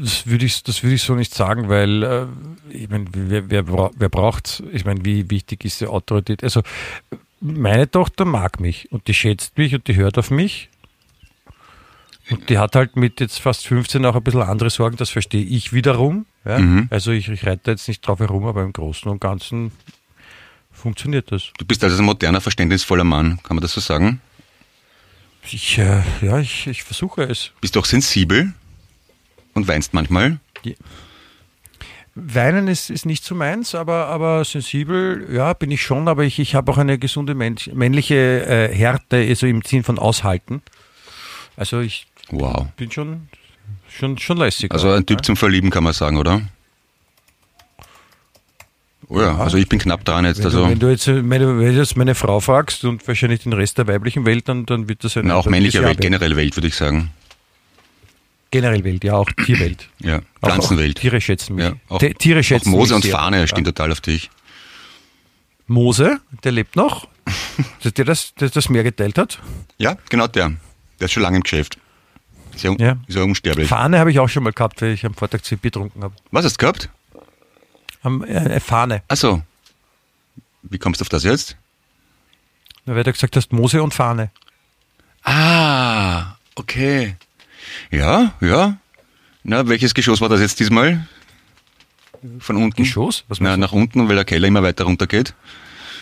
[0.00, 2.26] Das würde ich, das würde ich so nicht sagen, weil äh,
[2.70, 6.44] ich meine, wer, wer, wer braucht, ich meine, wie wichtig ist die Autorität?
[6.44, 6.62] Also
[7.40, 10.68] meine Tochter mag mich und die schätzt mich und die hört auf mich.
[12.30, 15.44] Und die hat halt mit jetzt fast 15 auch ein bisschen andere Sorgen, das verstehe
[15.44, 16.26] ich wiederum.
[16.44, 16.58] Ja?
[16.58, 16.88] Mhm.
[16.90, 19.72] Also ich, ich reite jetzt nicht drauf herum, aber im Großen und Ganzen
[20.70, 21.52] funktioniert das.
[21.58, 24.20] Du bist also ein moderner, verständnisvoller Mann, kann man das so sagen?
[25.50, 27.52] Ich, äh, ja, ich, ich versuche es.
[27.60, 28.52] Bist du auch sensibel
[29.54, 30.38] und weinst manchmal?
[30.64, 30.74] Ja.
[32.20, 36.38] Weinen ist, ist nicht so meins, aber, aber sensibel, ja, bin ich schon, aber ich,
[36.38, 40.62] ich habe auch eine gesunde männliche äh, Härte, also im Sinn von Aushalten.
[41.56, 42.66] Also ich wow.
[42.76, 43.28] bin schon,
[43.88, 44.72] schon, schon lässig.
[44.72, 45.22] Also ein Typ ja?
[45.22, 46.42] zum Verlieben kann man sagen, oder?
[49.10, 50.38] Oh ja, also ich bin knapp dran jetzt.
[50.38, 53.40] Wenn, also du, wenn du jetzt meine, wenn du jetzt meine Frau fragst und wahrscheinlich
[53.40, 55.26] den Rest der weiblichen Welt, dann, dann wird das ein.
[55.26, 57.10] Na, auch männliche Welt, generell Welt, würde ich sagen.
[58.50, 59.88] Generell Welt, ja, auch Tierwelt.
[59.98, 60.96] Ja, Pflanzenwelt.
[60.96, 61.64] Auch, auch Tiere schätzen mich.
[61.64, 63.72] Ja, auch, Tiere schätzen auch Mose und Fahne stehen ja.
[63.72, 64.30] total auf dich.
[65.66, 67.08] Mose, der lebt noch,
[67.82, 69.38] dass der das, der das Meer geteilt hat.
[69.76, 70.52] Ja, genau der.
[70.98, 71.78] Der ist schon lange im Geschäft.
[72.54, 72.96] Ist ja, ja.
[73.06, 73.68] Ist ja unsterblich.
[73.68, 76.14] Fahne habe ich auch schon mal gehabt, weil ich am Vortag zu Bier getrunken habe.
[76.30, 76.88] Was hast du gehabt?
[78.02, 79.02] Am, äh, Fahne.
[79.08, 79.42] Achso.
[80.62, 81.56] Wie kommst du auf das jetzt?
[82.84, 84.30] Na, weil du gesagt hast, Mose und Fahne.
[85.22, 87.16] Ah, okay.
[87.90, 88.76] Ja, ja.
[89.44, 91.06] Na, welches Geschoss war das jetzt diesmal?
[92.40, 92.82] Von unten?
[92.82, 93.24] Geschoss?
[93.28, 95.34] Was Na, nach unten, weil der Keller immer weiter runter geht.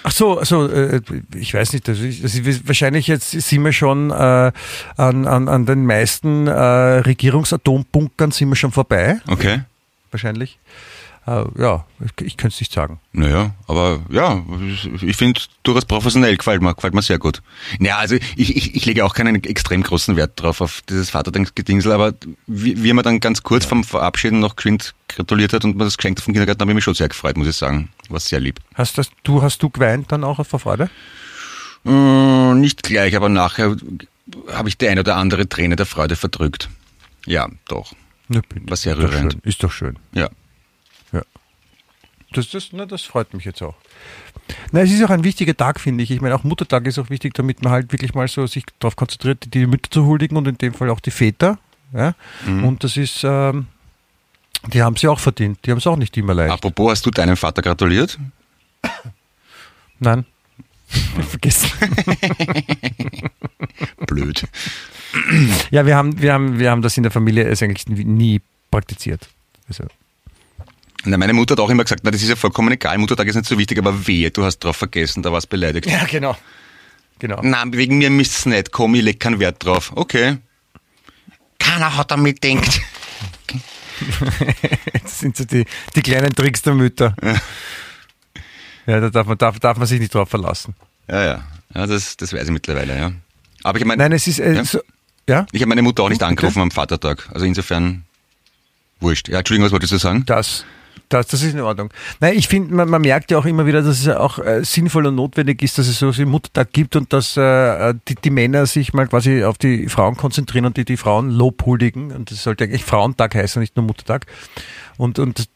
[0.03, 1.01] Ach so, also äh,
[1.35, 5.49] ich weiß nicht, das ist, das ist, wahrscheinlich jetzt sind wir schon äh, an, an,
[5.49, 9.21] an den meisten äh, Regierungsatombunkern sind wir schon vorbei.
[9.27, 9.63] Okay.
[10.13, 10.59] Wahrscheinlich.
[11.27, 11.85] Äh, ja,
[12.21, 13.01] ich, könnte es nicht sagen.
[13.13, 14.45] Naja, aber ja,
[15.03, 17.43] ich finde durchaus professionell, gefällt mir, gefällt mir sehr gut.
[17.81, 21.91] Naja, also ich, ich, ich lege auch keinen extrem großen Wert drauf auf dieses Vatertagsgedingsel,
[21.91, 22.15] aber
[22.47, 23.71] wie, wie man dann ganz kurz ja.
[23.71, 26.85] vom Verabschieden noch geschwind gratuliert hat und man das geschenkt vom Kindergarten, habe ich mich
[26.85, 27.91] schon sehr gefreut, muss ich sagen.
[28.09, 28.61] War sehr lieb.
[28.75, 30.91] Hast das, du, hast du geweint dann auch vor Freude?
[31.85, 33.77] Äh, nicht gleich, aber nachher
[34.53, 36.69] habe ich die eine oder andere Träne der Freude verdrückt.
[37.27, 37.95] Ja, doch.
[38.29, 39.39] Ja, War sehr rührend.
[39.45, 39.99] Ist doch schön.
[40.13, 40.31] Ja.
[42.37, 43.75] Das, das, na, das freut mich jetzt auch.
[44.71, 46.11] Na, es ist auch ein wichtiger Tag, finde ich.
[46.11, 48.95] Ich meine, auch Muttertag ist auch wichtig, damit man halt wirklich mal so sich darauf
[48.95, 51.59] konzentriert, die Mütter zu huldigen und in dem Fall auch die Väter.
[51.95, 52.15] Ja?
[52.47, 52.65] Mhm.
[52.65, 53.67] Und das ist, ähm,
[54.73, 55.61] die haben sie auch verdient.
[55.65, 56.53] Die haben es auch nicht immer leicht.
[56.53, 58.19] Apropos, hast du deinem Vater gratuliert?
[59.99, 60.27] Nein.
[61.29, 61.71] Vergessen.
[64.07, 64.47] Blöd.
[65.71, 69.29] Ja, wir haben, wir haben, wir haben das in der Familie eigentlich nie praktiziert.
[69.69, 69.85] Also
[71.07, 73.37] na, meine Mutter hat auch immer gesagt, na, das ist ja vollkommen egal, Muttertag ist
[73.37, 75.87] nicht so wichtig, aber wehe, du hast drauf vergessen, da warst beleidigt.
[75.87, 76.37] Ja, genau.
[77.19, 77.41] genau.
[77.43, 79.93] Na, wegen mir müsst es nicht, komm, ich leg keinen Wert drauf.
[79.95, 80.39] Okay.
[81.59, 82.81] Keiner hat damit denkt.
[85.03, 87.15] das sind so die, die kleinen Tricks der Mütter.
[87.23, 87.35] Ja,
[88.87, 90.75] ja da darf man, darf, darf man sich nicht drauf verlassen.
[91.09, 91.45] Ja, ja.
[91.75, 93.13] ja das, das weiß ich mittlerweile, ja.
[93.63, 94.03] Aber ich meine.
[94.03, 94.39] Nein, es ist.
[94.39, 94.65] Äh, ja?
[94.65, 94.81] So,
[95.29, 95.47] ja?
[95.53, 97.29] Ich habe meine Mutter auch nicht angerufen am Vatertag.
[97.33, 98.05] Also insofern
[99.01, 99.29] wurscht.
[99.29, 100.25] Ja, Entschuldigung, was wolltest du sagen?
[100.27, 100.65] Das,
[101.09, 101.91] das, das ist in Ordnung.
[102.21, 105.07] Nein, ich finde, man, man, merkt ja auch immer wieder, dass es auch äh, sinnvoll
[105.07, 108.67] und notwendig ist, dass es so einen Muttertag gibt und dass äh, die, die, Männer
[108.67, 112.13] sich mal quasi auf die Frauen konzentrieren und die, die Frauen lobhuldigen.
[112.13, 114.27] Und das sollte eigentlich Frauentag heißen, nicht nur Muttertag.
[114.97, 115.49] Und, und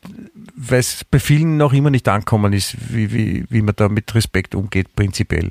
[0.57, 4.15] weil es bei vielen noch immer nicht ankommen ist, wie, wie, wie man da mit
[4.15, 5.51] Respekt umgeht, prinzipiell.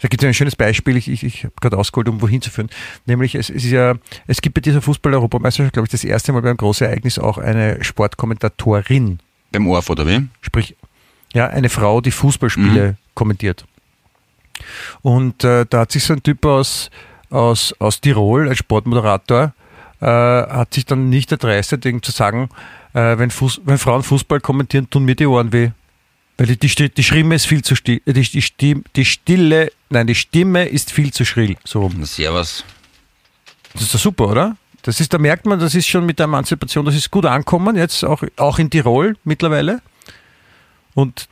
[0.00, 2.50] Da gibt es ein schönes Beispiel, ich, ich, ich habe gerade ausgeholt, um wohin zu
[2.50, 2.68] führen.
[3.06, 3.94] Nämlich, es, es, ist ja,
[4.26, 7.82] es gibt bei dieser Fußball-Europameisterschaft, glaube ich, das erste Mal beim großen Ereignis auch eine
[7.82, 9.20] Sportkommentatorin.
[9.52, 10.26] Beim ORF oder wie?
[10.42, 10.76] Sprich,
[11.32, 12.96] ja, eine Frau, die Fußballspiele mhm.
[13.14, 13.64] kommentiert.
[15.02, 16.90] Und äh, da hat sich so ein Typ aus,
[17.30, 19.54] aus, aus Tirol, ein Sportmoderator,
[20.00, 22.48] äh, hat sich dann nicht erdreistet, zu sagen,
[22.92, 25.70] äh, wenn, Fuß, wenn Frauen Fußball kommentieren, tun mir die Ohren weh.
[26.38, 28.00] Weil die, die, die Stimme ist viel zu still.
[28.06, 31.56] Die, die, Stimme, die Stille, nein, die Stimme ist viel zu schrill.
[31.64, 32.64] So Servus.
[33.72, 34.56] Das ist doch super, oder?
[34.82, 37.76] Das ist, da merkt man, das ist schon mit der Emanzipation, das ist gut ankommen,
[37.76, 39.82] jetzt auch, auch in Tirol mittlerweile.
[40.94, 41.28] Und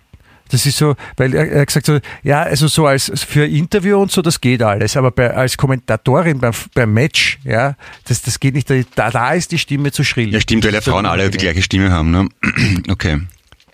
[0.49, 4.11] das ist so, weil er, er gesagt hat, ja, also so als für Interview und
[4.11, 7.77] so, das geht alles, aber bei, als Kommentatorin beim, beim Match, ja,
[8.09, 10.33] das, das geht nicht, da, da ist die Stimme zu schrill.
[10.33, 12.29] Ja, stimmt, weil ja Frauen alle die gleiche Stimme haben, ne?
[12.89, 13.21] Okay.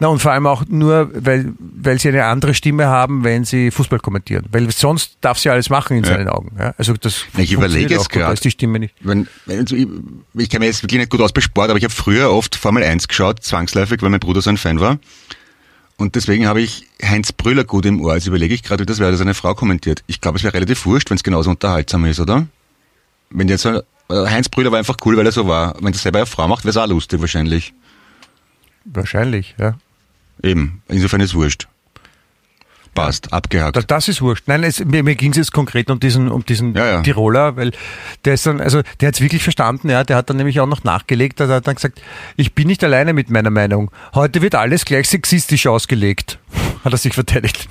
[0.00, 3.70] Na und vor allem auch nur, weil, weil sie eine andere Stimme haben, wenn sie
[3.70, 4.46] Fußball kommentieren.
[4.50, 6.14] Weil sonst darf sie alles machen in ja.
[6.14, 6.56] seinen Augen.
[6.58, 6.74] Ja?
[6.78, 8.40] Also das ich überlege jetzt gerade.
[8.40, 8.94] die Stimme nicht.
[9.00, 9.86] Wenn, wenn, ich,
[10.42, 12.56] ich kenne mich jetzt wirklich nicht gut aus bei Sport, aber ich habe früher oft
[12.56, 14.98] Formel 1 geschaut, zwangsläufig, weil mein Bruder so ein Fan war.
[15.98, 18.12] Und deswegen habe ich Heinz Brüller gut im Ohr.
[18.12, 20.02] Also überlege ich gerade, wie das wäre, dass eine Frau kommentiert.
[20.06, 22.46] Ich glaube, es wäre relativ wurscht, wenn es genauso unterhaltsam ist, oder?
[23.28, 25.74] Wenn jetzt so, Heinz Brüller war einfach cool, weil er so war.
[25.82, 27.74] Wenn das selber eine Frau macht, wäre es auch lustig wahrscheinlich.
[28.86, 29.74] Wahrscheinlich, ja.
[30.42, 31.68] Eben, insofern ist wurscht.
[32.94, 33.90] Passt, abgehakt.
[33.90, 34.44] Das, ist wurscht.
[34.46, 37.02] Nein, es, mir, mir ging es jetzt konkret um diesen, um diesen ja, ja.
[37.02, 37.70] Tiroler, weil
[38.24, 40.66] der ist dann, also der hat es wirklich verstanden, ja, der hat dann nämlich auch
[40.66, 42.02] noch nachgelegt, der hat dann gesagt,
[42.36, 43.92] ich bin nicht alleine mit meiner Meinung.
[44.12, 46.38] Heute wird alles gleich sexistisch ausgelegt.
[46.84, 47.68] Hat er sich verteidigt.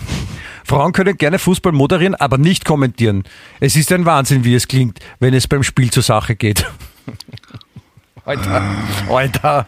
[0.64, 3.24] Frauen können gerne Fußball moderieren, aber nicht kommentieren.
[3.60, 6.66] Es ist ein Wahnsinn, wie es klingt, wenn es beim Spiel zur Sache geht.
[8.26, 8.76] Alter,
[9.10, 9.68] Alter.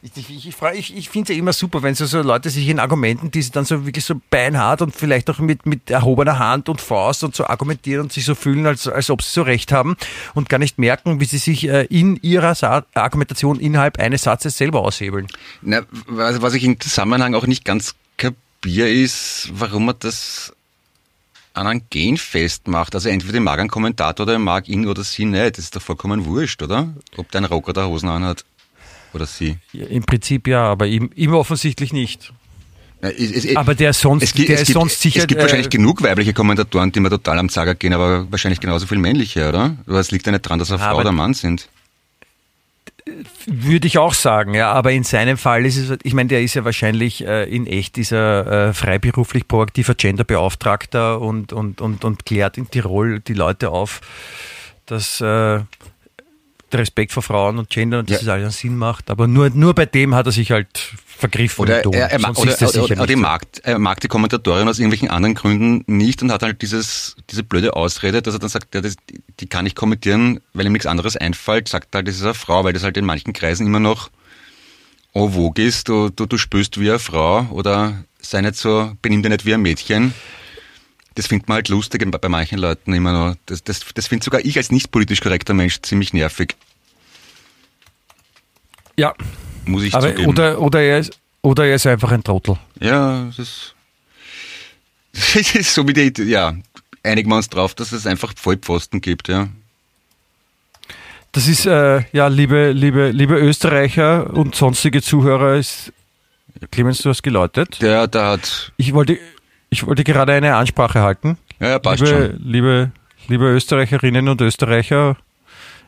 [0.00, 2.78] Ich, ich, ich, ich, finde es ja immer super, wenn so, so Leute sich in
[2.78, 6.68] Argumenten, die sie dann so wirklich so beinhart und vielleicht auch mit, mit erhobener Hand
[6.68, 9.72] und Faust und so argumentieren und sich so fühlen, als, als ob sie so recht
[9.72, 9.96] haben
[10.34, 14.56] und gar nicht merken, wie sie sich äh, in ihrer Sa Argumentation innerhalb eines Satzes
[14.56, 15.26] selber aushebeln.
[15.62, 20.52] Na, was, was ich im Zusammenhang auch nicht ganz kapiere, ist, warum man das
[21.54, 22.94] an einem Gen festmacht.
[22.94, 25.58] Also entweder mag ein Kommentator oder mag ihn oder sie nicht.
[25.58, 26.94] Das ist doch vollkommen wurscht, oder?
[27.16, 28.44] Ob der einen Rock oder Hosen anhat.
[29.14, 29.58] Oder sie?
[29.72, 32.32] Ja, Im Prinzip ja, aber ihm, ihm offensichtlich nicht.
[33.02, 35.20] Ja, es, es, aber der sonst, es gibt, der ist gibt, sonst sicher.
[35.20, 38.60] Es gibt äh, wahrscheinlich genug weibliche Kommentatoren, die mir total am Zager gehen, aber wahrscheinlich
[38.60, 39.76] genauso viel männliche, oder?
[39.86, 41.68] Aber es liegt ja nicht dran, dass er Frau oder Mann sind.
[43.46, 46.54] Würde ich auch sagen, ja, aber in seinem Fall ist es, ich meine, der ist
[46.54, 52.58] ja wahrscheinlich äh, in echt dieser äh, freiberuflich proaktiver Genderbeauftragter und, und, und, und klärt
[52.58, 54.00] in Tirol die Leute auf,
[54.86, 55.60] dass äh,
[56.72, 58.26] der Respekt vor Frauen und Gender und dass ja.
[58.26, 59.10] das alles Sinn macht.
[59.10, 60.68] Aber nur, nur bei dem hat er sich halt
[61.06, 61.62] vergriffen.
[61.62, 65.34] Oder, er, er, oder, oder, oder, oder mag, er mag die Kommentatorin aus irgendwelchen anderen
[65.34, 68.96] Gründen nicht und hat halt dieses, diese blöde Ausrede, dass er dann sagt, ja, das,
[69.40, 72.64] die kann ich kommentieren, weil ihm nichts anderes einfällt, sagt halt, das ist eine Frau,
[72.64, 74.10] weil das halt in manchen Kreisen immer noch
[75.12, 79.22] oh, wo gehst du, du, du spürst wie eine Frau oder sei nicht so, benimm
[79.22, 80.14] dir nicht wie ein Mädchen
[81.18, 83.34] das findet man halt lustig bei manchen Leuten immer noch.
[83.46, 86.54] Das, das, das finde sogar ich als nicht politisch korrekter Mensch ziemlich nervig.
[88.96, 89.14] Ja.
[89.64, 90.28] Muss ich Aber, zugeben.
[90.28, 92.56] Oder, oder, er ist, oder er ist einfach ein Trottel.
[92.78, 93.74] Ja, das ist,
[95.12, 96.54] das ist so wie die, ja,
[97.02, 99.48] einigen wir uns drauf, dass es einfach Vollpfosten gibt, ja.
[101.32, 105.92] Das ist, äh, ja, liebe, liebe, liebe Österreicher und sonstige Zuhörer, ist,
[106.70, 107.82] Clemens, du hast geläutet.
[107.82, 108.72] Der, der hat.
[108.76, 109.18] Ich wollte,
[109.70, 111.38] ich wollte gerade eine Ansprache halten.
[111.60, 112.48] Ja, ja passt liebe, schon.
[112.50, 112.92] Liebe,
[113.28, 115.16] liebe Österreicherinnen und Österreicher,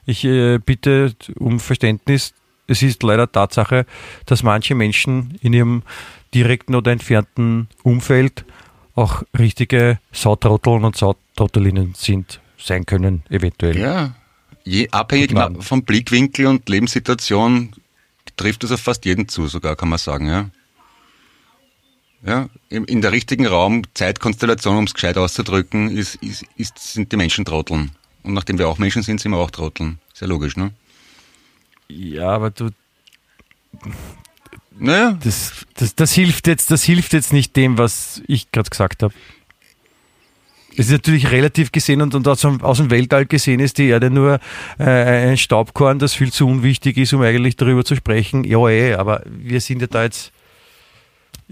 [0.07, 2.35] ich äh, bitte um Verständnis.
[2.67, 3.85] Es ist leider Tatsache,
[4.27, 5.83] dass manche Menschen in ihrem
[6.35, 8.45] direkten oder entfernten Umfeld
[8.95, 13.77] auch richtige Sautrotteln und Sautrottelinnen sind, sein können, eventuell.
[13.77, 14.15] Ja,
[14.65, 17.73] je, abhängig vom Blickwinkel und Lebenssituation
[18.37, 20.51] trifft es auf fast jeden zu, sogar kann man sagen, ja.
[22.23, 27.17] Ja, in der richtigen Raum, Zeitkonstellation, um es gescheit auszudrücken, ist, ist, ist, sind die
[27.17, 27.93] Menschen Trotteln.
[28.23, 29.99] Und nachdem wir auch Menschen sind, sind wir auch Trotteln.
[30.13, 30.73] Sehr logisch, ne?
[31.89, 32.69] Ja, aber du.
[34.79, 35.19] Naja.
[35.23, 39.15] Das, das, das, hilft jetzt, das hilft jetzt nicht dem, was ich gerade gesagt habe.
[40.73, 43.89] Es ist natürlich relativ gesehen und, und aus, dem, aus dem Weltall gesehen ist die
[43.89, 44.41] Erde nur
[44.79, 48.45] äh, ein Staubkorn, das viel zu unwichtig ist, um eigentlich darüber zu sprechen.
[48.45, 50.33] Ja, eh, aber wir sind ja da jetzt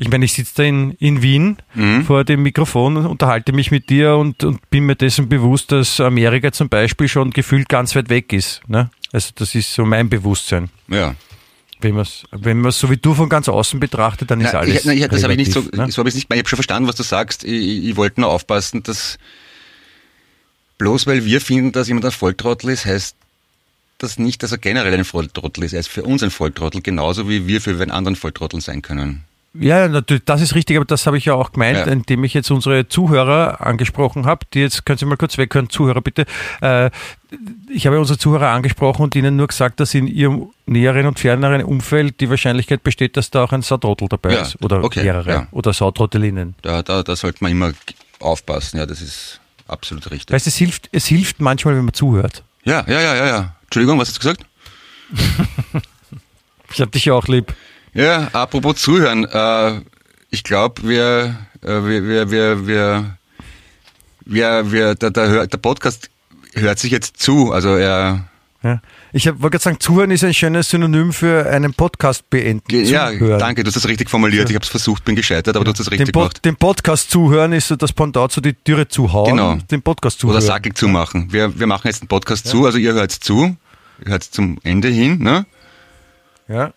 [0.00, 2.04] ich meine, ich sitze da in, in Wien mhm.
[2.04, 5.98] vor dem Mikrofon, und unterhalte mich mit dir und, und bin mir dessen bewusst, dass
[5.98, 8.60] Amerika zum Beispiel schon gefühlt ganz weit weg ist.
[8.68, 8.90] Ne?
[9.10, 10.70] Also das ist so mein Bewusstsein.
[10.86, 11.16] Ja.
[11.80, 14.60] Wenn man es wenn man's so wie du von ganz außen betrachtet, dann ist na,
[14.60, 14.80] alles.
[14.80, 15.90] Ich, na, ich, das habe ich nicht so, ne?
[15.90, 16.32] so habe ich nicht.
[16.32, 17.42] Ich habe schon verstanden, was du sagst.
[17.42, 19.18] Ich, ich wollte nur aufpassen, dass
[20.78, 23.16] bloß weil wir finden, dass jemand ein Volltrottel ist, heißt
[23.98, 25.72] das nicht, dass er generell ein Volltrottel ist.
[25.72, 29.24] Er ist für uns ein Volltrottel, genauso wie wir für einen anderen Volltrottel sein können.
[29.60, 31.84] Ja, natürlich, das ist richtig, aber das habe ich ja auch gemeint, ja.
[31.86, 34.46] indem ich jetzt unsere Zuhörer angesprochen habe.
[34.54, 36.26] Die jetzt können Sie mal kurz weghören, Zuhörer bitte.
[36.60, 36.90] Äh,
[37.68, 41.62] ich habe unsere Zuhörer angesprochen und ihnen nur gesagt, dass in ihrem näheren und ferneren
[41.62, 45.30] Umfeld die Wahrscheinlichkeit besteht, dass da auch ein Sautrottel dabei ja, ist oder okay, mehrere
[45.30, 45.48] ja.
[45.50, 46.54] oder Sautrottelinnen.
[46.62, 47.72] Da, da, da sollte man immer
[48.20, 48.78] aufpassen.
[48.78, 50.34] Ja, das ist absolut richtig.
[50.34, 52.42] Weißt, es hilft, es hilft manchmal, wenn man zuhört.
[52.64, 53.54] Ja, ja, ja, ja, ja.
[53.64, 54.46] Entschuldigung, was hast du gesagt?
[56.72, 57.54] ich habe dich ja auch lieb.
[57.94, 59.80] Ja, apropos Zuhören, äh,
[60.30, 63.16] ich glaube, wir, äh, wir, wir, wir, wir,
[64.24, 66.10] wir, wir, der, der, der Podcast
[66.54, 68.28] hört sich jetzt zu, also er,
[68.62, 68.80] Ja.
[69.12, 72.84] Ich wollte gerade sagen, zuhören ist ein schönes Synonym für einen Podcast beenden.
[72.84, 73.38] Ja, zuhören.
[73.38, 74.44] danke, du hast das richtig formuliert.
[74.44, 74.50] Ja.
[74.50, 75.64] Ich habe es versucht, bin gescheitert, aber ja.
[75.64, 76.44] du hast das richtig den gemacht.
[76.44, 79.30] Den Podcast zuhören ist so das Pendant zu die Türe zuhauen.
[79.30, 79.58] Genau.
[79.70, 80.38] Den Podcast zuhören.
[80.38, 81.32] Oder sackig zumachen.
[81.32, 82.50] Wir, wir machen jetzt den Podcast ja.
[82.50, 83.56] zu, also ihr hört zu.
[84.04, 85.46] Ihr hört zum Ende hin, ne?
[86.48, 86.72] Ja.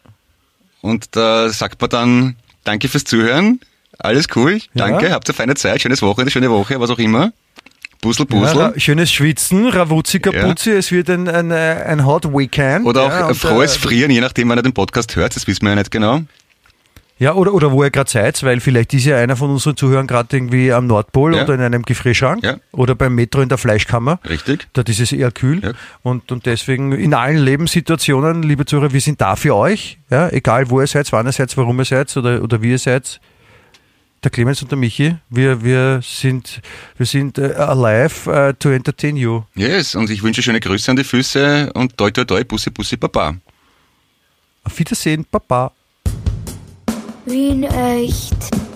[0.82, 3.60] Und da sagt man dann, danke fürs Zuhören.
[4.00, 4.60] Alles cool.
[4.74, 7.32] Danke, habt eine feine Zeit, schönes Wochenende, schöne Woche, was auch immer.
[8.02, 8.58] Puzzle, Puzzle.
[8.58, 10.78] Ja, schönes Schwitzen, Ravuzzi, Kapuzi, ja.
[10.78, 12.88] es wird ein, ein, ein Hot Weekend.
[12.88, 15.64] Oder auch ja, frohes äh, Frieren, je nachdem, wann er den Podcast hört, das wissen
[15.66, 16.22] wir ja nicht genau.
[17.22, 20.08] Ja, oder, oder wo ihr gerade seid, weil vielleicht ist ja einer von unseren Zuhörern
[20.08, 21.44] gerade irgendwie am Nordpol ja.
[21.44, 22.58] oder in einem Gefrierschrank ja.
[22.72, 24.20] oder beim Metro in der Fleischkammer.
[24.28, 24.68] Richtig.
[24.74, 25.62] Dort ist es eher kühl.
[25.62, 25.74] Ja.
[26.02, 30.00] Und, und deswegen in allen Lebenssituationen, liebe Zuhörer, wir sind da für euch.
[30.10, 32.80] Ja, egal wo ihr seid, wann ihr seid, warum ihr seid oder, oder wie ihr
[32.80, 33.22] seid
[34.24, 36.62] der Clemens und der Michi, wir, wir sind,
[36.98, 39.44] wir sind uh, alive uh, to entertain you.
[39.54, 42.98] Yes, und ich wünsche schöne Grüße an die Füße und toi toi toi, Bussi Bussi
[42.98, 43.36] Papa.
[44.64, 45.26] Auf Wiedersehen,
[47.26, 47.32] Papa.
[47.32, 48.71] Wien echt.